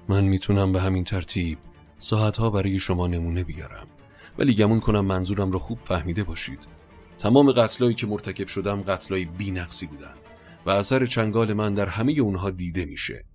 [0.10, 1.58] من می‌تونم به همین ترتیب
[1.98, 3.88] ساعتها برای شما نمونه بیارم.
[4.38, 6.68] ولی گمون کنم منظورم رو خوب فهمیده باشید.
[7.18, 10.14] تمام قتلایی که مرتکب شدم قتلای بینقصی بودن
[10.66, 13.26] و اثر چنگال من در همه اونها دیده میشه.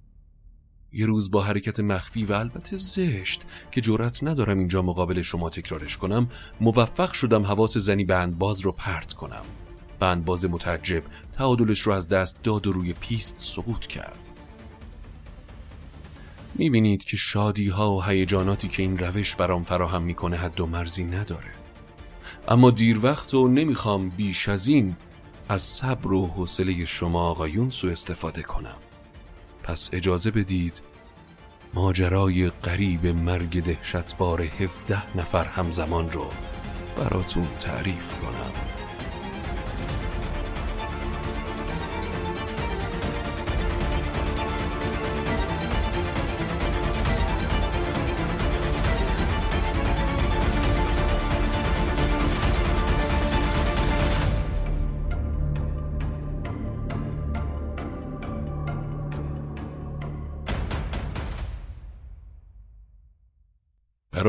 [0.93, 5.97] یه روز با حرکت مخفی و البته زشت که جرأت ندارم اینجا مقابل شما تکرارش
[5.97, 6.29] کنم
[6.61, 9.43] موفق شدم حواس زنی بندباز رو پرت کنم.
[9.99, 11.03] بندباز متعجب
[11.33, 14.29] تعادلش رو از دست داد و روی پیست سقوط کرد.
[16.55, 21.05] می‌بینید که شادی ها و هیجاناتی که این روش برام فراهم می‌کنه حد و مرزی
[21.05, 21.60] نداره.
[22.51, 24.97] اما دیر وقت و نمی‌خوام بیش از این
[25.49, 28.77] از صبر و حوصله شما آقایون سو استفاده کنم.
[29.63, 30.83] پس اجازه بدید
[31.75, 36.27] ماجرای قریب مرگ دهشتبار 17 نفر همزمان رو
[36.97, 38.80] براتون تعریف کنم.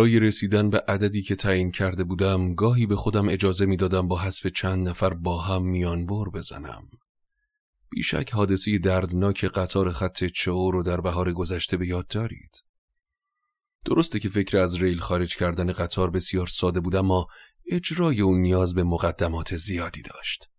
[0.02, 4.48] برای رسیدن به عددی که تعیین کرده بودم گاهی به خودم اجازه می‌دادم با حذف
[4.48, 6.90] چند نفر با هم میان بر بزنم.
[7.90, 12.64] بیشک حادثی دردناک قطار خط چهور رو در بهار گذشته به یاد دارید.
[13.86, 17.28] درسته که فکر از ریل خارج کردن قطار بسیار ساده بود اما
[17.72, 20.50] اجرای اون نیاز به مقدمات زیادی داشت.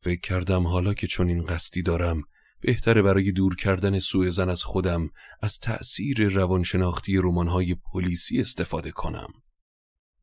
[0.00, 2.22] فکر کردم حالا که چون این قصدی دارم
[2.64, 5.10] بهتره برای دور کردن سوء زن از خودم
[5.42, 9.28] از تأثیر روانشناختی رمان‌های پلیسی استفاده کنم.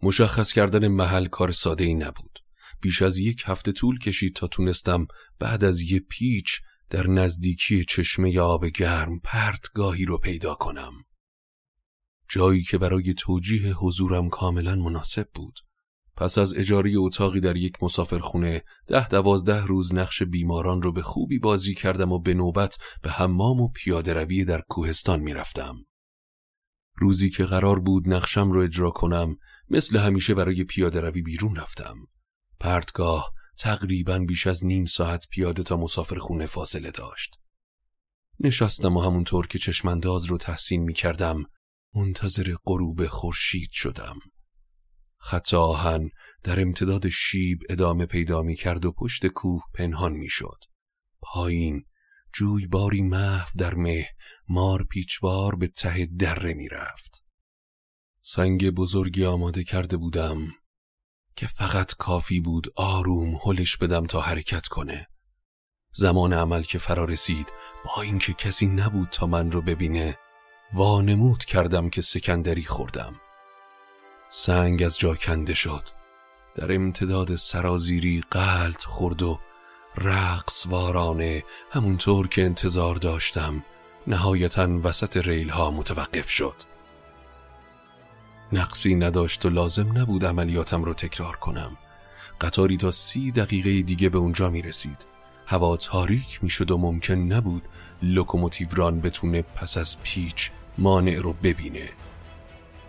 [0.02, 2.39] مشخص کردن محل کار ساده ای نبود.
[2.82, 5.08] بیش از یک هفته طول کشید تا تونستم
[5.39, 10.94] بعد از یه پیچ در نزدیکی چشمه آب گرم پرتگاهی رو پیدا کنم.
[12.30, 15.60] جایی که برای توجیه حضورم کاملا مناسب بود.
[16.18, 21.39] پس از اجاره اتاقی در یک مسافرخونه ده دوازده روز نقش بیماران رو به خوبی
[21.39, 25.76] بازی کردم و به نوبت به حمام و پیاده روی در کوهستان می‌رفتم.
[26.97, 29.36] روزی که قرار بود نقشم رو اجرا کنم
[29.70, 31.95] مثل همیشه برای پیاده روی بیرون رفتم.
[32.59, 37.38] پرتگاه تقریبا بیش از نیم ساعت پیاده تا مسافرخونه فاصله داشت.
[38.39, 41.43] نشستم و همونطور که چشمانداز رو تحسین می کردم
[41.95, 44.20] منتظر غروب خورشید شدم.
[45.22, 46.10] خط آهن
[46.44, 50.64] در امتداد شیب ادامه پیدا می کرد و پشت کوه پنهان می شد.
[51.22, 51.86] پایین
[52.70, 54.10] باری محو در مه
[54.48, 57.24] مار پیچوار به ته دره می رفت.
[58.20, 60.48] سنگ بزرگی آماده کرده بودم
[61.36, 65.08] که فقط کافی بود آروم هلش بدم تا حرکت کنه.
[65.94, 67.54] زمان عمل که فرا رسید
[67.86, 70.18] با اینکه کسی نبود تا من رو ببینه
[70.74, 73.22] وانمود کردم که سکندری خوردم.
[74.34, 75.84] سنگ از جا کنده شد.
[76.56, 79.40] در امتداد سرازیری قلط خورد و
[79.98, 83.64] رقص وارانه همونطور که انتظار داشتم
[84.08, 86.56] نهایتا وسط ریل ها متوقف شد.
[88.54, 91.78] نقصی نداشت و لازم نبود عملیاتم رو تکرار کنم.
[92.42, 95.06] قطاری تا سی دقیقه دیگه به اونجا می رسید
[95.46, 97.64] هوا تاریک می شد و ممکن نبود
[98.02, 101.90] لوکوموتیو ران بتونه پس از پیچ مانع رو ببینه.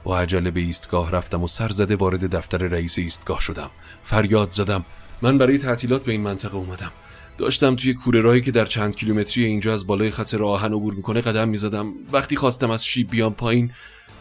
[0.05, 3.71] با عجله به ایستگاه رفتم و سر زده وارد دفتر رئیس ایستگاه شدم.
[4.03, 4.85] فریاد زدم.
[5.23, 6.93] من برای تعطیلات به این منطقه اومدم.
[7.39, 10.95] داشتم توی کوره راهی که در چند کیلومتری اینجا از بالای خط راه آهن عبور
[10.95, 11.93] می‌کنه قدم می‌زدم.
[12.13, 13.73] وقتی خواستم از شیب بیام پایین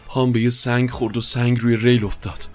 [0.06, 2.48] پام به یه سنگ خورد و سنگ روی ریل افتاد.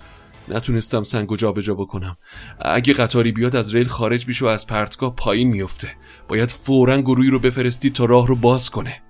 [0.48, 2.18] نتونستم سنگ و جابجا بکنم.
[2.62, 5.88] اگه قطاری بیاد از ریل خارج میشه و از پرتگاه پایین میفته
[6.28, 9.02] باید فورا گروهی رو بفرستید تا راه رو باز کنه.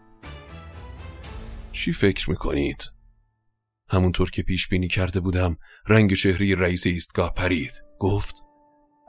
[1.71, 2.96] چی فکر می‌کنید؟
[3.89, 5.57] همونطور که پیش بینی کرده بودم
[5.87, 7.71] رنگ شهری رئیس ایستگاه پرید.
[7.99, 8.43] گفت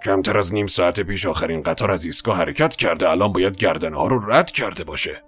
[0.05, 4.07] کمتر از نیم ساعت پیش آخرین قطار از ایستگاه حرکت کرده الان باید گردن ها
[4.07, 5.23] رو رد کرده باشه.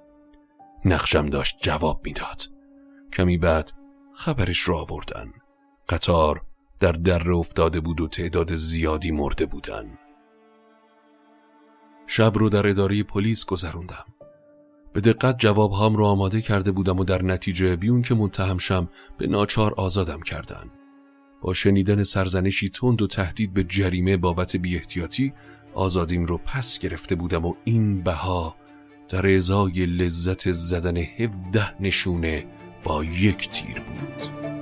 [0.84, 2.42] نقشم داشت جواب می‌داد.
[3.12, 3.72] کمی بعد
[4.14, 5.32] خبرش را آوردن.
[5.88, 6.42] قطار
[6.80, 9.98] در در افتاده بود و تعداد زیادی مرده بودن.
[12.06, 14.04] شب رو در اداره پلیس گذروندم.
[14.92, 18.88] به دقت جواب هام رو آماده کرده بودم و در نتیجه بیون که متهم شم
[19.18, 20.70] به ناچار آزادم کردن.
[21.42, 25.32] با شنیدن سرزنشی تند و تهدید به جریمه بابت بی احتیاطی
[25.74, 28.56] آزادیم رو پس گرفته بودم و این بها
[29.08, 32.46] در ازای لذت زدن هفده نشونه
[32.84, 34.59] با یک تیر بود.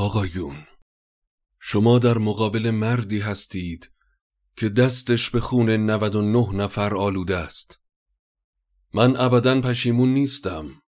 [0.00, 0.66] آقایون
[1.58, 3.92] شما در مقابل مردی هستید
[4.56, 7.80] که دستش به خون 99 نفر آلوده است.
[8.94, 10.82] من ابدا پشیمون نیستم.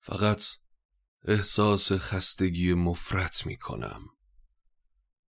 [0.00, 0.44] فقط
[1.24, 4.02] احساس خستگی مفرت می کنم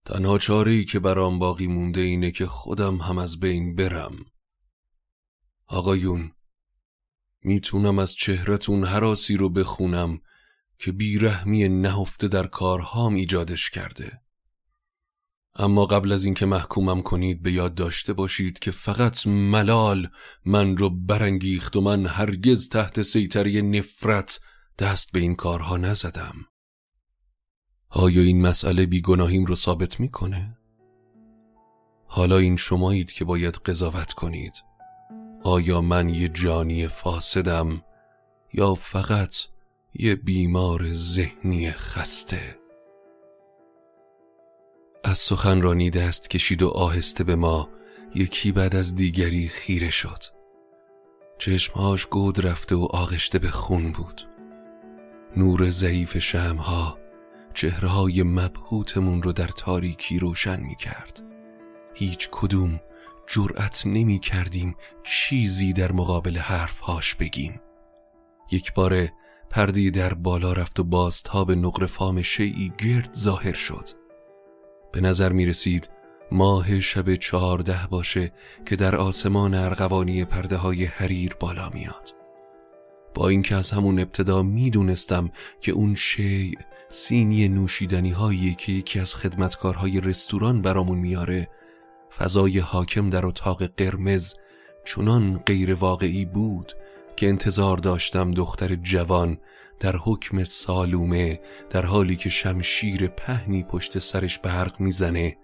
[0.05, 4.17] تنها چاره که برام باقی مونده اینه که خودم هم از بین برم.
[5.67, 6.33] آقایون
[7.43, 10.21] می‌تونم از چهرتون حراسی رو بخونم
[10.79, 14.21] که بیرحمی نهفته در کارهام ایجادش کرده.
[15.59, 20.09] اما قبل از اینکه محکومم کنید به یاد داشته باشید که فقط ملال
[20.45, 24.41] من رو برانگیخت و من هرگز تحت سیطره نفرت
[24.79, 26.35] دست به این کارها نزدم.
[27.89, 30.59] آیا این مسئله بیگناهیم رو ثابت می‌کنه؟
[32.07, 34.53] حالا این شمایید که باید قضاوت کنید.
[35.45, 37.83] آیا من یه جانی فاسدم
[38.53, 39.35] یا فقط
[39.99, 42.59] یه بیمار ذهنی خسته.
[45.05, 47.69] از سخنرانی دست کشید و آهسته به ما
[48.15, 50.23] یکی بعد از دیگری خیره شد.
[51.39, 54.23] چشمهاش گود رفته و آغشته به خون بود.
[55.37, 56.99] نور ضعیف شمها
[57.55, 61.23] چهرهای مبهوتمون رو در تاریکی روشن می کرد
[61.95, 62.81] هیچ کدوم
[63.27, 67.61] جرأت نمی کردیم چیزی در مقابل حرفهاش بگیم.
[68.51, 69.13] یک باره
[69.51, 73.89] پردی در بالا رفت و بازتاب نقر فام شیعی گرد ظاهر شد.
[74.93, 75.91] به نظر می رسید
[76.33, 78.33] ماه شب چهارده باشه
[78.67, 82.15] که در آسمان ارغوانی پرده های حریر بالا میاد.
[83.15, 85.31] با اینکه از همون ابتدا می‌دونستم
[85.61, 91.49] که اون شیع سینی نوشیدنی هایی که یکی از خدمتکارهای رستوران برامون میاره
[92.17, 94.35] فضای حاکم در اتاق قرمز
[94.85, 96.73] چنان غیر واقعی بود
[97.17, 99.39] که انتظار داشتم دختر جوان
[99.81, 101.41] در حکم سالومه
[101.71, 105.37] در حالی که شمشیر پهنی پشت سرش برق می‌زنه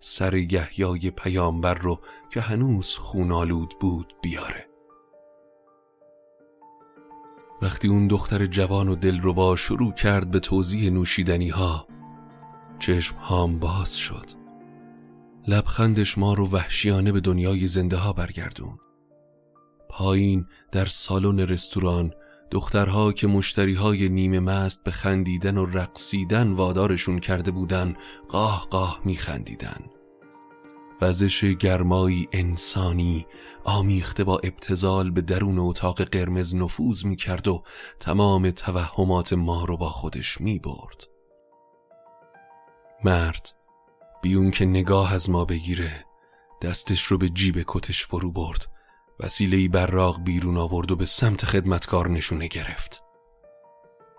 [0.00, 2.00] سر یحیای پیامبر رو
[2.30, 4.66] که هنوز خونالود بود بیاره.
[7.62, 11.86] وقتی اون دختر جوان و دلربا شروع کرد به توضیح نوشیدنی ها
[12.78, 14.30] چشم هام باز شد.
[15.48, 18.78] لبخندش ما رو وحشیانه به دنیای زنده ها برگردون
[19.90, 22.12] پایین در سالن رستوران
[22.50, 27.96] دخترها که مشتریهای نیمه مست به خندیدن و رقصیدن وادارشون کرده بودن
[28.28, 29.80] قاه قاه میخندیدن.
[31.00, 33.26] وزش گرمایی انسانی
[33.64, 37.62] آمیخته با ابتزال به درون اتاق قرمز نفوذ می‌کرد و
[38.00, 41.06] تمام توهمات ما رو با خودش می‌برد.
[43.04, 43.52] مرد
[44.22, 46.04] بیون که نگاه از ما بگیره
[46.62, 48.66] دستش رو به جیب کتش فرو برد.
[49.22, 53.02] وسیلهی براق بیرون آورد و به سمت خدمتکار نشونه گرفت.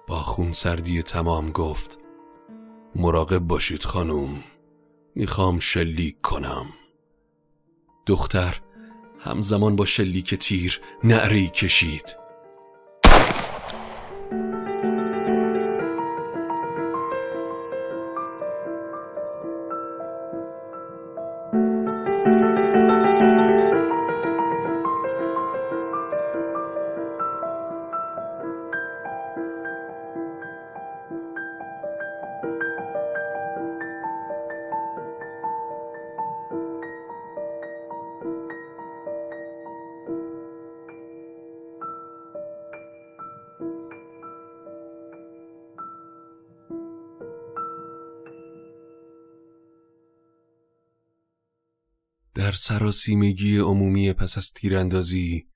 [0.07, 1.97] با خون سردی تمام گفت
[2.95, 4.43] مراقب باشید خانم
[5.15, 6.65] می‌خوام شلیک کنم.
[8.05, 8.61] دختر
[9.19, 12.20] همزمان با شلیک تیر نعری کشید.
[52.41, 55.47] در سراسیمگی عمومی پس از تیراندازی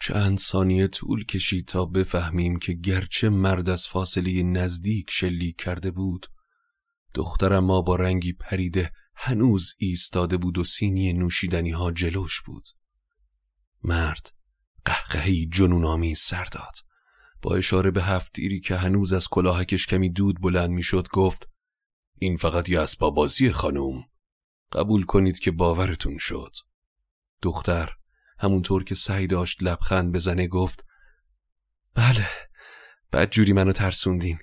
[0.00, 6.26] چند ثانیه طول کشید تا بفهمیم که گرچه مرد از فاصله نزدیک شلیک کرده بود
[7.14, 12.64] دخترم ما با رنگی پریده هنوز ایستاده بود و سینی نوشیدنی ها جلوش بود.
[13.84, 14.32] مرد
[14.84, 16.74] قهقهی جنونامی سر داد.
[17.42, 21.48] با اشاره به هفتیری که هنوز از کلاهکش کمی دود بلند می‌شد گفت
[22.18, 24.04] این فقط یه اسباب بازی خانوم
[24.74, 26.56] قبول کنید که باورتون شد.
[27.42, 27.90] دختر
[28.38, 30.84] همونطور که سعی داشت لبخند بزنه گفت
[31.94, 32.28] بله
[33.10, 34.38] بعد جوری منو ترسوندین.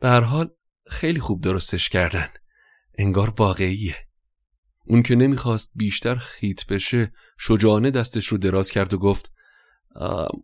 [0.00, 0.50] به حال
[0.86, 2.28] خیلی خوب درستش کردن.
[2.98, 3.96] انگار واقعیه.
[4.86, 9.32] اون که نمی‌خواست بیشتر خیت بشه شجاعانه دستش رو دراز کرد و گفت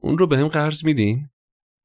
[0.00, 1.30] اون رو به هم قرض میدین؟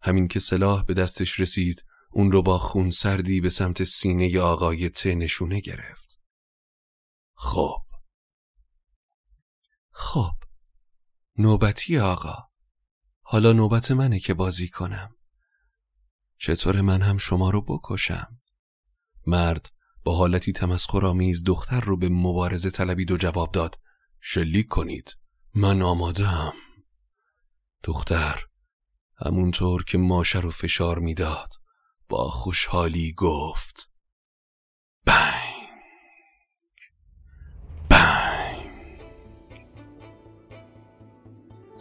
[0.02, 4.90] همین که سلاح به دستش رسید اون رو با خون سردی به سمت سینه آقای
[4.90, 6.11] ته نشونه گرفت.
[7.42, 7.86] خب.
[9.92, 10.34] خب.
[11.38, 12.36] نوبتی آقا؟
[13.22, 15.16] حالا نوبت منه که بازی کنم.
[16.38, 18.42] چطور من هم شما رو بکشم؟
[19.28, 19.72] مرد
[20.04, 23.80] با حالتی تمسخرآمیز دختر رو به مبارزه طلبید و جواب داد
[24.20, 25.18] شلیک کنید.
[25.54, 26.54] من آمادم
[27.84, 28.46] دختر
[29.26, 31.54] همونطور که ماشه رو فشار می‌داد
[32.10, 33.91] با خوشحالی گفت.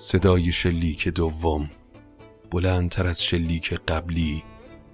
[0.02, 1.70] صدای شلیک دوم
[2.50, 4.44] بلندتر از شلیک قبلی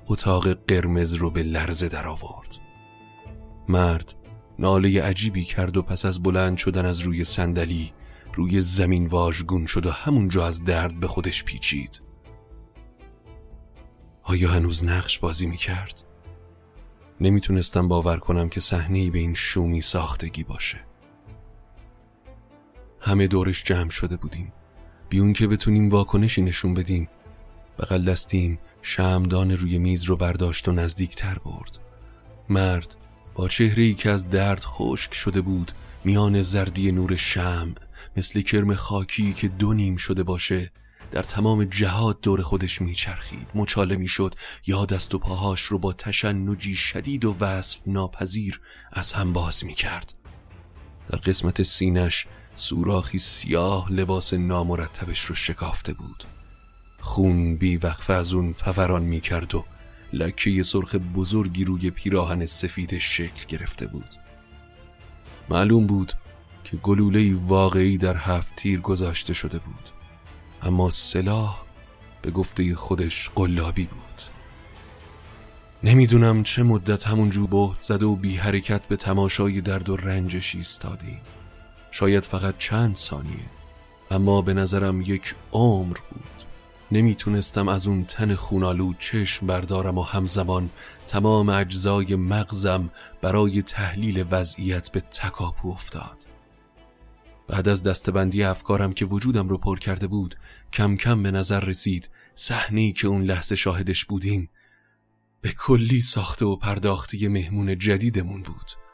[0.07, 2.57] اتاق قرمز رو به لرزه درآورد.
[3.69, 4.15] مرد
[4.59, 7.93] ناله عجیبی کرد و پس از بلند شدن از روی صندلی
[8.35, 12.03] روی زمین واژگون شد و همونجا از درد به خودش پیچید
[14.23, 16.03] آیا هنوز نقش بازی می کرد؟
[17.21, 20.79] نمی‌تونستم باور کنم که صحنه به این شومی ساختگی باشه
[23.01, 24.53] همه دورش جمع شده بودیم
[25.09, 27.09] بیون که بتونیم واکنشی نشون بدیم.
[27.79, 31.79] بغل دستیم شمدان روی میز رو برداشت و نزدیکتر برد.
[32.49, 32.97] مرد
[33.35, 35.73] با چهره ای که از درد خشک شده بود
[36.05, 37.75] میان زردی نور شم
[38.17, 40.71] مثل کرم خاکی که دو نیم شده باشه
[41.11, 43.49] در تمام جهات دور خودش میچرخید.
[43.55, 44.35] مچاله می‌شد
[44.67, 48.61] یا دست و پاهاش رو با تشنجی شدید و وصف ناپذیر
[48.93, 50.15] از هم باز می‌کرد.
[51.09, 52.27] در قسمت سینش
[52.57, 56.25] سوراخی سیاه لباس نامرتبش رو شکافته بود.
[56.99, 59.65] خون بی وقفه از اون فوران می کرد و
[60.13, 64.15] لکه سرخ بزرگی روی پیراهن سفید شکل گرفته بود.
[65.49, 66.13] معلوم بود
[66.65, 69.89] که گلوله واقعی در هفت تیر گذاشته شده بود.
[70.63, 71.63] اما سلاح
[72.23, 74.23] به گفته خودش قلابی بود.
[75.85, 81.21] نمی‌دونم چه مدت همونجو بهت زده و بی حرکت به تماشای درد و رنجش ایستادیم
[81.99, 83.51] شاید فقط چند ثانیه.
[84.11, 86.45] اما به نظرم یک عمر بود.
[86.93, 90.71] نمی‌تونستم از اون تن خونالو چشم بردارم و همزمان
[91.07, 92.91] تمام اجزای مغزم
[93.23, 96.27] برای تحلیل وضعیت به تکاپو افتاد.
[97.49, 100.35] بعد از دستبندی افکارم که وجودم رو پر کرده بود
[100.73, 104.51] کم کم به نظر رسید صحنه‌ای که اون لحظه شاهدش بودیم
[105.41, 108.86] به کلی ساخته و پرداخته مهمون جدیدمون بود.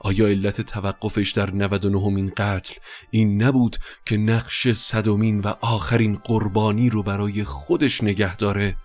[0.00, 2.74] آیا علت توقفش در 99 همین قتل
[3.10, 3.76] این نبود
[4.06, 8.76] که نقش صدومین و آخرین قربانی رو برای خودش نگه داره؟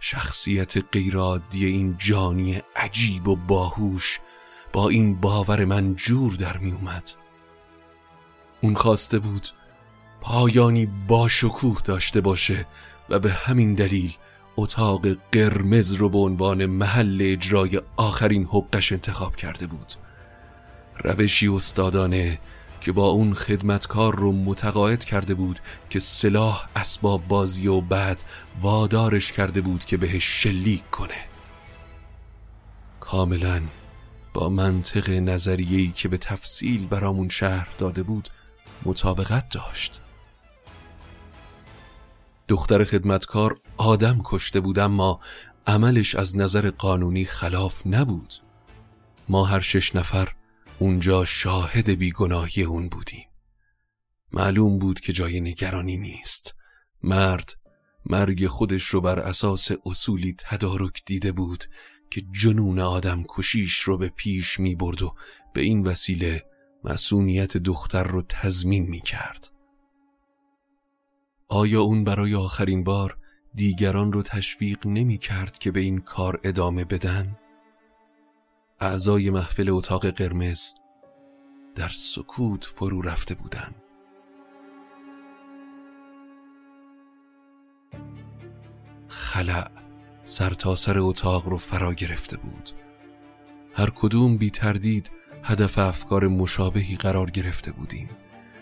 [0.00, 4.20] شخصیت غیرعادی این جانی عجیب و باهوش
[4.72, 7.10] با این باور من جور در می اومد
[8.60, 9.48] اون خواسته بود
[10.20, 12.66] پایانی با شکوه داشته باشه
[13.08, 14.14] و به همین دلیل
[14.60, 19.92] اتاق قرمز رو به عنوان محل اجرای آخرین حقش انتخاب کرده بود.
[21.04, 22.38] روشی استادانه
[22.80, 28.22] که با اون خدمتکار رو متقاعد کرده بود که سلاح اسباب بازی و بعد
[28.60, 31.24] وادارش کرده بود که بهش شلیک کنه.
[33.00, 33.62] کاملا
[34.34, 38.28] با منطق نظریه‌ای که به تفصیل برامون شهر داده بود
[38.84, 40.00] مطابقت داشت.
[42.48, 45.20] دختر خدمتکار آدم کشته بود اما
[45.66, 48.34] عملش از نظر قانونی خلاف نبود.
[49.28, 50.34] ما هر شش نفر
[50.78, 53.28] اونجا شاهد بیگناهی اون بودیم.
[54.32, 56.54] معلوم بود که جای نگرانی نیست.
[57.02, 57.54] مرد
[58.06, 61.64] مرگ خودش رو بر اساس اصولی تدارک دیده بود
[62.10, 65.14] که جنون آدم کشیش رو به پیش می برد و
[65.54, 66.44] به این وسیله
[66.84, 69.50] مسئولیت دختر رو تضمین می کرد.
[71.48, 73.18] آیا اون برای آخرین بار
[73.58, 77.36] دیگران رو تشویق نمی کرد که به این کار ادامه بدن؟
[78.80, 80.74] اعضای محفل اتاق قرمز
[81.74, 83.74] در سکوت فرو رفته بودند.
[89.08, 89.70] خلع
[90.24, 92.70] سرتاسر سر اتاق رو فرا گرفته بود
[93.74, 95.10] هر کدوم بی تردید
[95.42, 98.08] هدف افکار مشابهی قرار گرفته بودیم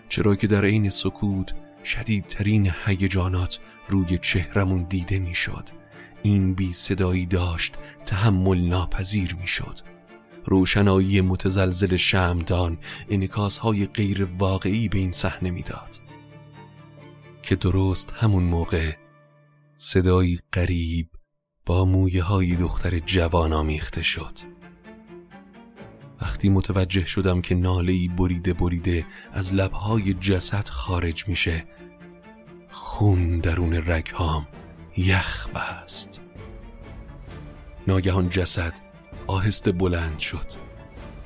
[0.08, 1.54] چرا که در عین سکوت
[1.86, 3.58] شدیدترین هیجانات
[3.88, 5.68] روی چهرمون دیده می‌شد.
[6.22, 7.74] این بی صدایی داشت
[8.06, 9.78] تحمل ناپذیر می‌شد.
[10.44, 12.78] روشنایی متزلزل شمدان
[13.10, 16.00] انکاس های غیر واقعی به این صحنه می‌داد.
[17.42, 18.92] که درست همون موقع
[19.76, 21.08] صدایی قریب
[21.66, 24.38] با مویه های دختر جوان آمیخته شد.
[26.20, 31.64] وقتی متوجه شدم که نالهی بریده بریده از لبهای جسد خارج میشه
[32.76, 34.46] خون درون رگهام
[34.96, 36.20] یخ بست.
[37.86, 38.78] ناگهان جسد
[39.26, 40.46] آهسته بلند شد.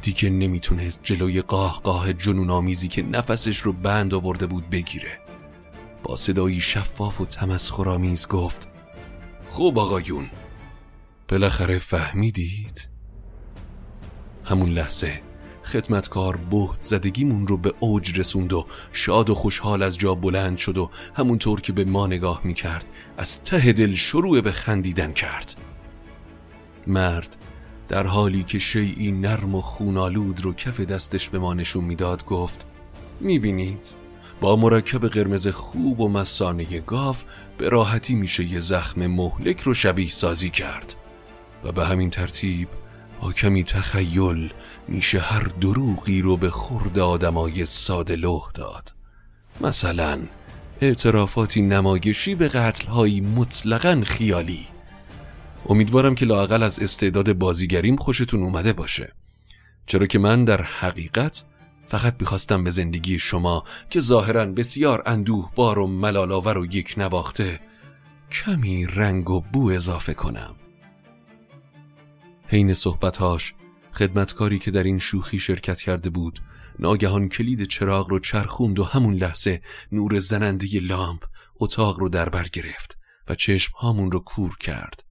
[0.03, 5.19] دیگه نمی‌تونست جلوی قاه قاه جنون آمیزی که نفسش رو بند آورده بود بگیره.
[6.03, 8.69] با صدایی شفاف و تمسخرآمیز گفت
[9.49, 10.31] خوب آقایون
[11.29, 12.89] بالاخره فهمیدید.
[14.45, 15.23] همون لحظه
[15.71, 20.79] خدمتکار بهت زدگیمون رو به اوج رسوند و شاد و خوشحال از جا بلند شد
[20.79, 22.85] و همونطور که به ما نگاه می‌کرد
[23.19, 25.55] از ته دل شروع به خندیدن کرد.
[26.87, 27.37] مرد
[27.89, 32.65] در حالی که شیعی نرم و خونالود رو کف دستش به ما نشون می‌داد گفت
[33.21, 33.95] می‌بینید
[34.41, 37.17] با مرکب قرمز خوب و مسانه گاو
[37.59, 40.95] به راحتی میشه یه زخم مهلک رو شبیه سازی کرد.
[41.65, 42.69] و به همین ترتیب
[43.21, 44.53] کمی تخیل
[44.89, 48.95] میشه هر دروغی رو به خورد آدمای ساده لوح داد.
[49.61, 50.21] مثلا
[50.81, 54.67] اعترافاتی نمایشی به قتلهایی مطلقا خیالی.
[55.69, 59.13] امیدوارم که لاقل از استعداد بازیگریم خوشتون اومده باشه.
[59.87, 61.45] چرا که من در حقیقت
[61.89, 67.61] فقط می‌خواستم به زندگی شما که ظاهرا بسیار اندوه بار و ملالاور و یک نواخته
[68.33, 70.55] کمی رنگ و بو اضافه کنم.
[72.51, 73.55] حین صحبتهاش
[73.93, 76.41] خدمتکاری که در این شوخی شرکت کرده بود
[76.79, 81.25] ناگهان کلید چراغ رو چرخوند و همون لحظه نور زننده لامپ
[81.61, 82.99] اتاق رو در بر گرفت
[83.29, 85.05] و چشم هامون رو کور کرد.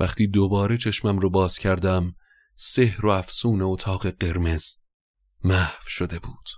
[0.00, 2.14] وقتی دوباره چشمم رو باز کردم
[2.56, 4.76] سحر و افسون اتاق قرمز
[5.44, 6.48] محو شده بود.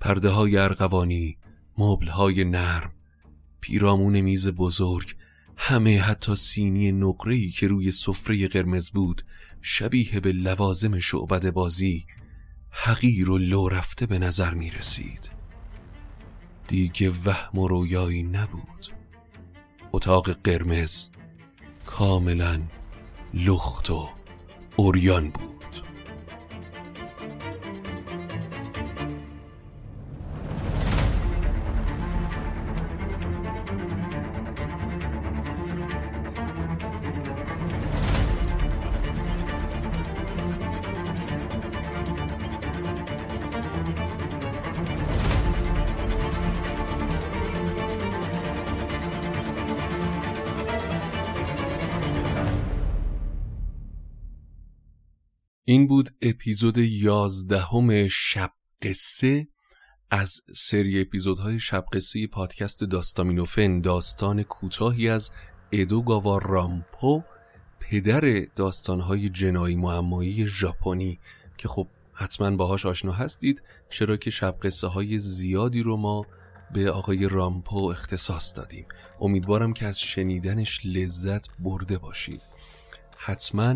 [0.00, 1.38] پرده های ارغوانی
[1.78, 2.92] مبل های نرم
[3.60, 5.16] پیرامون میز بزرگ
[5.62, 9.22] همه حتی سینی نقره‌ای که روی سفره قرمز بود
[9.62, 12.06] شبیه به لوازم شعبد بازی
[12.70, 15.30] حقیر و لو رفته به نظر می رسید.
[16.68, 18.86] دیگه وهم و رویایی نبود.
[19.92, 21.08] اتاق قرمز
[21.86, 22.62] کاملا
[23.34, 24.08] لخت و
[24.76, 25.49] اوریان بود.
[55.70, 58.52] این بود اپیزود یازدهم شب
[58.82, 59.48] قصه
[60.10, 65.30] از سری اپیزودهای شب قصه پادکست داستامینوفن داستان کوتاهی از
[65.72, 67.22] ادوگاوا رامپو
[67.80, 71.18] پدر داستانهای جنایی معمایی ژاپنی
[71.58, 76.26] که خب حتما باهاش آشنا هستید چرا که شب قصه های زیادی رو ما
[76.74, 78.86] به آقای رامپو اختصاص دادیم.
[79.20, 82.48] امیدوارم که از شنیدنش لذت برده باشید.
[83.16, 83.74] حتما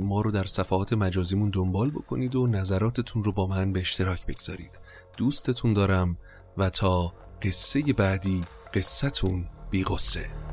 [0.00, 4.80] ما رو در صفحات مجازیمون دنبال بکنید و نظراتتون رو با من به اشتراک بگذارید.
[5.16, 6.16] دوستتون دارم
[6.56, 8.44] و تا قصه بعدی
[8.74, 10.43] قصتون بی غصه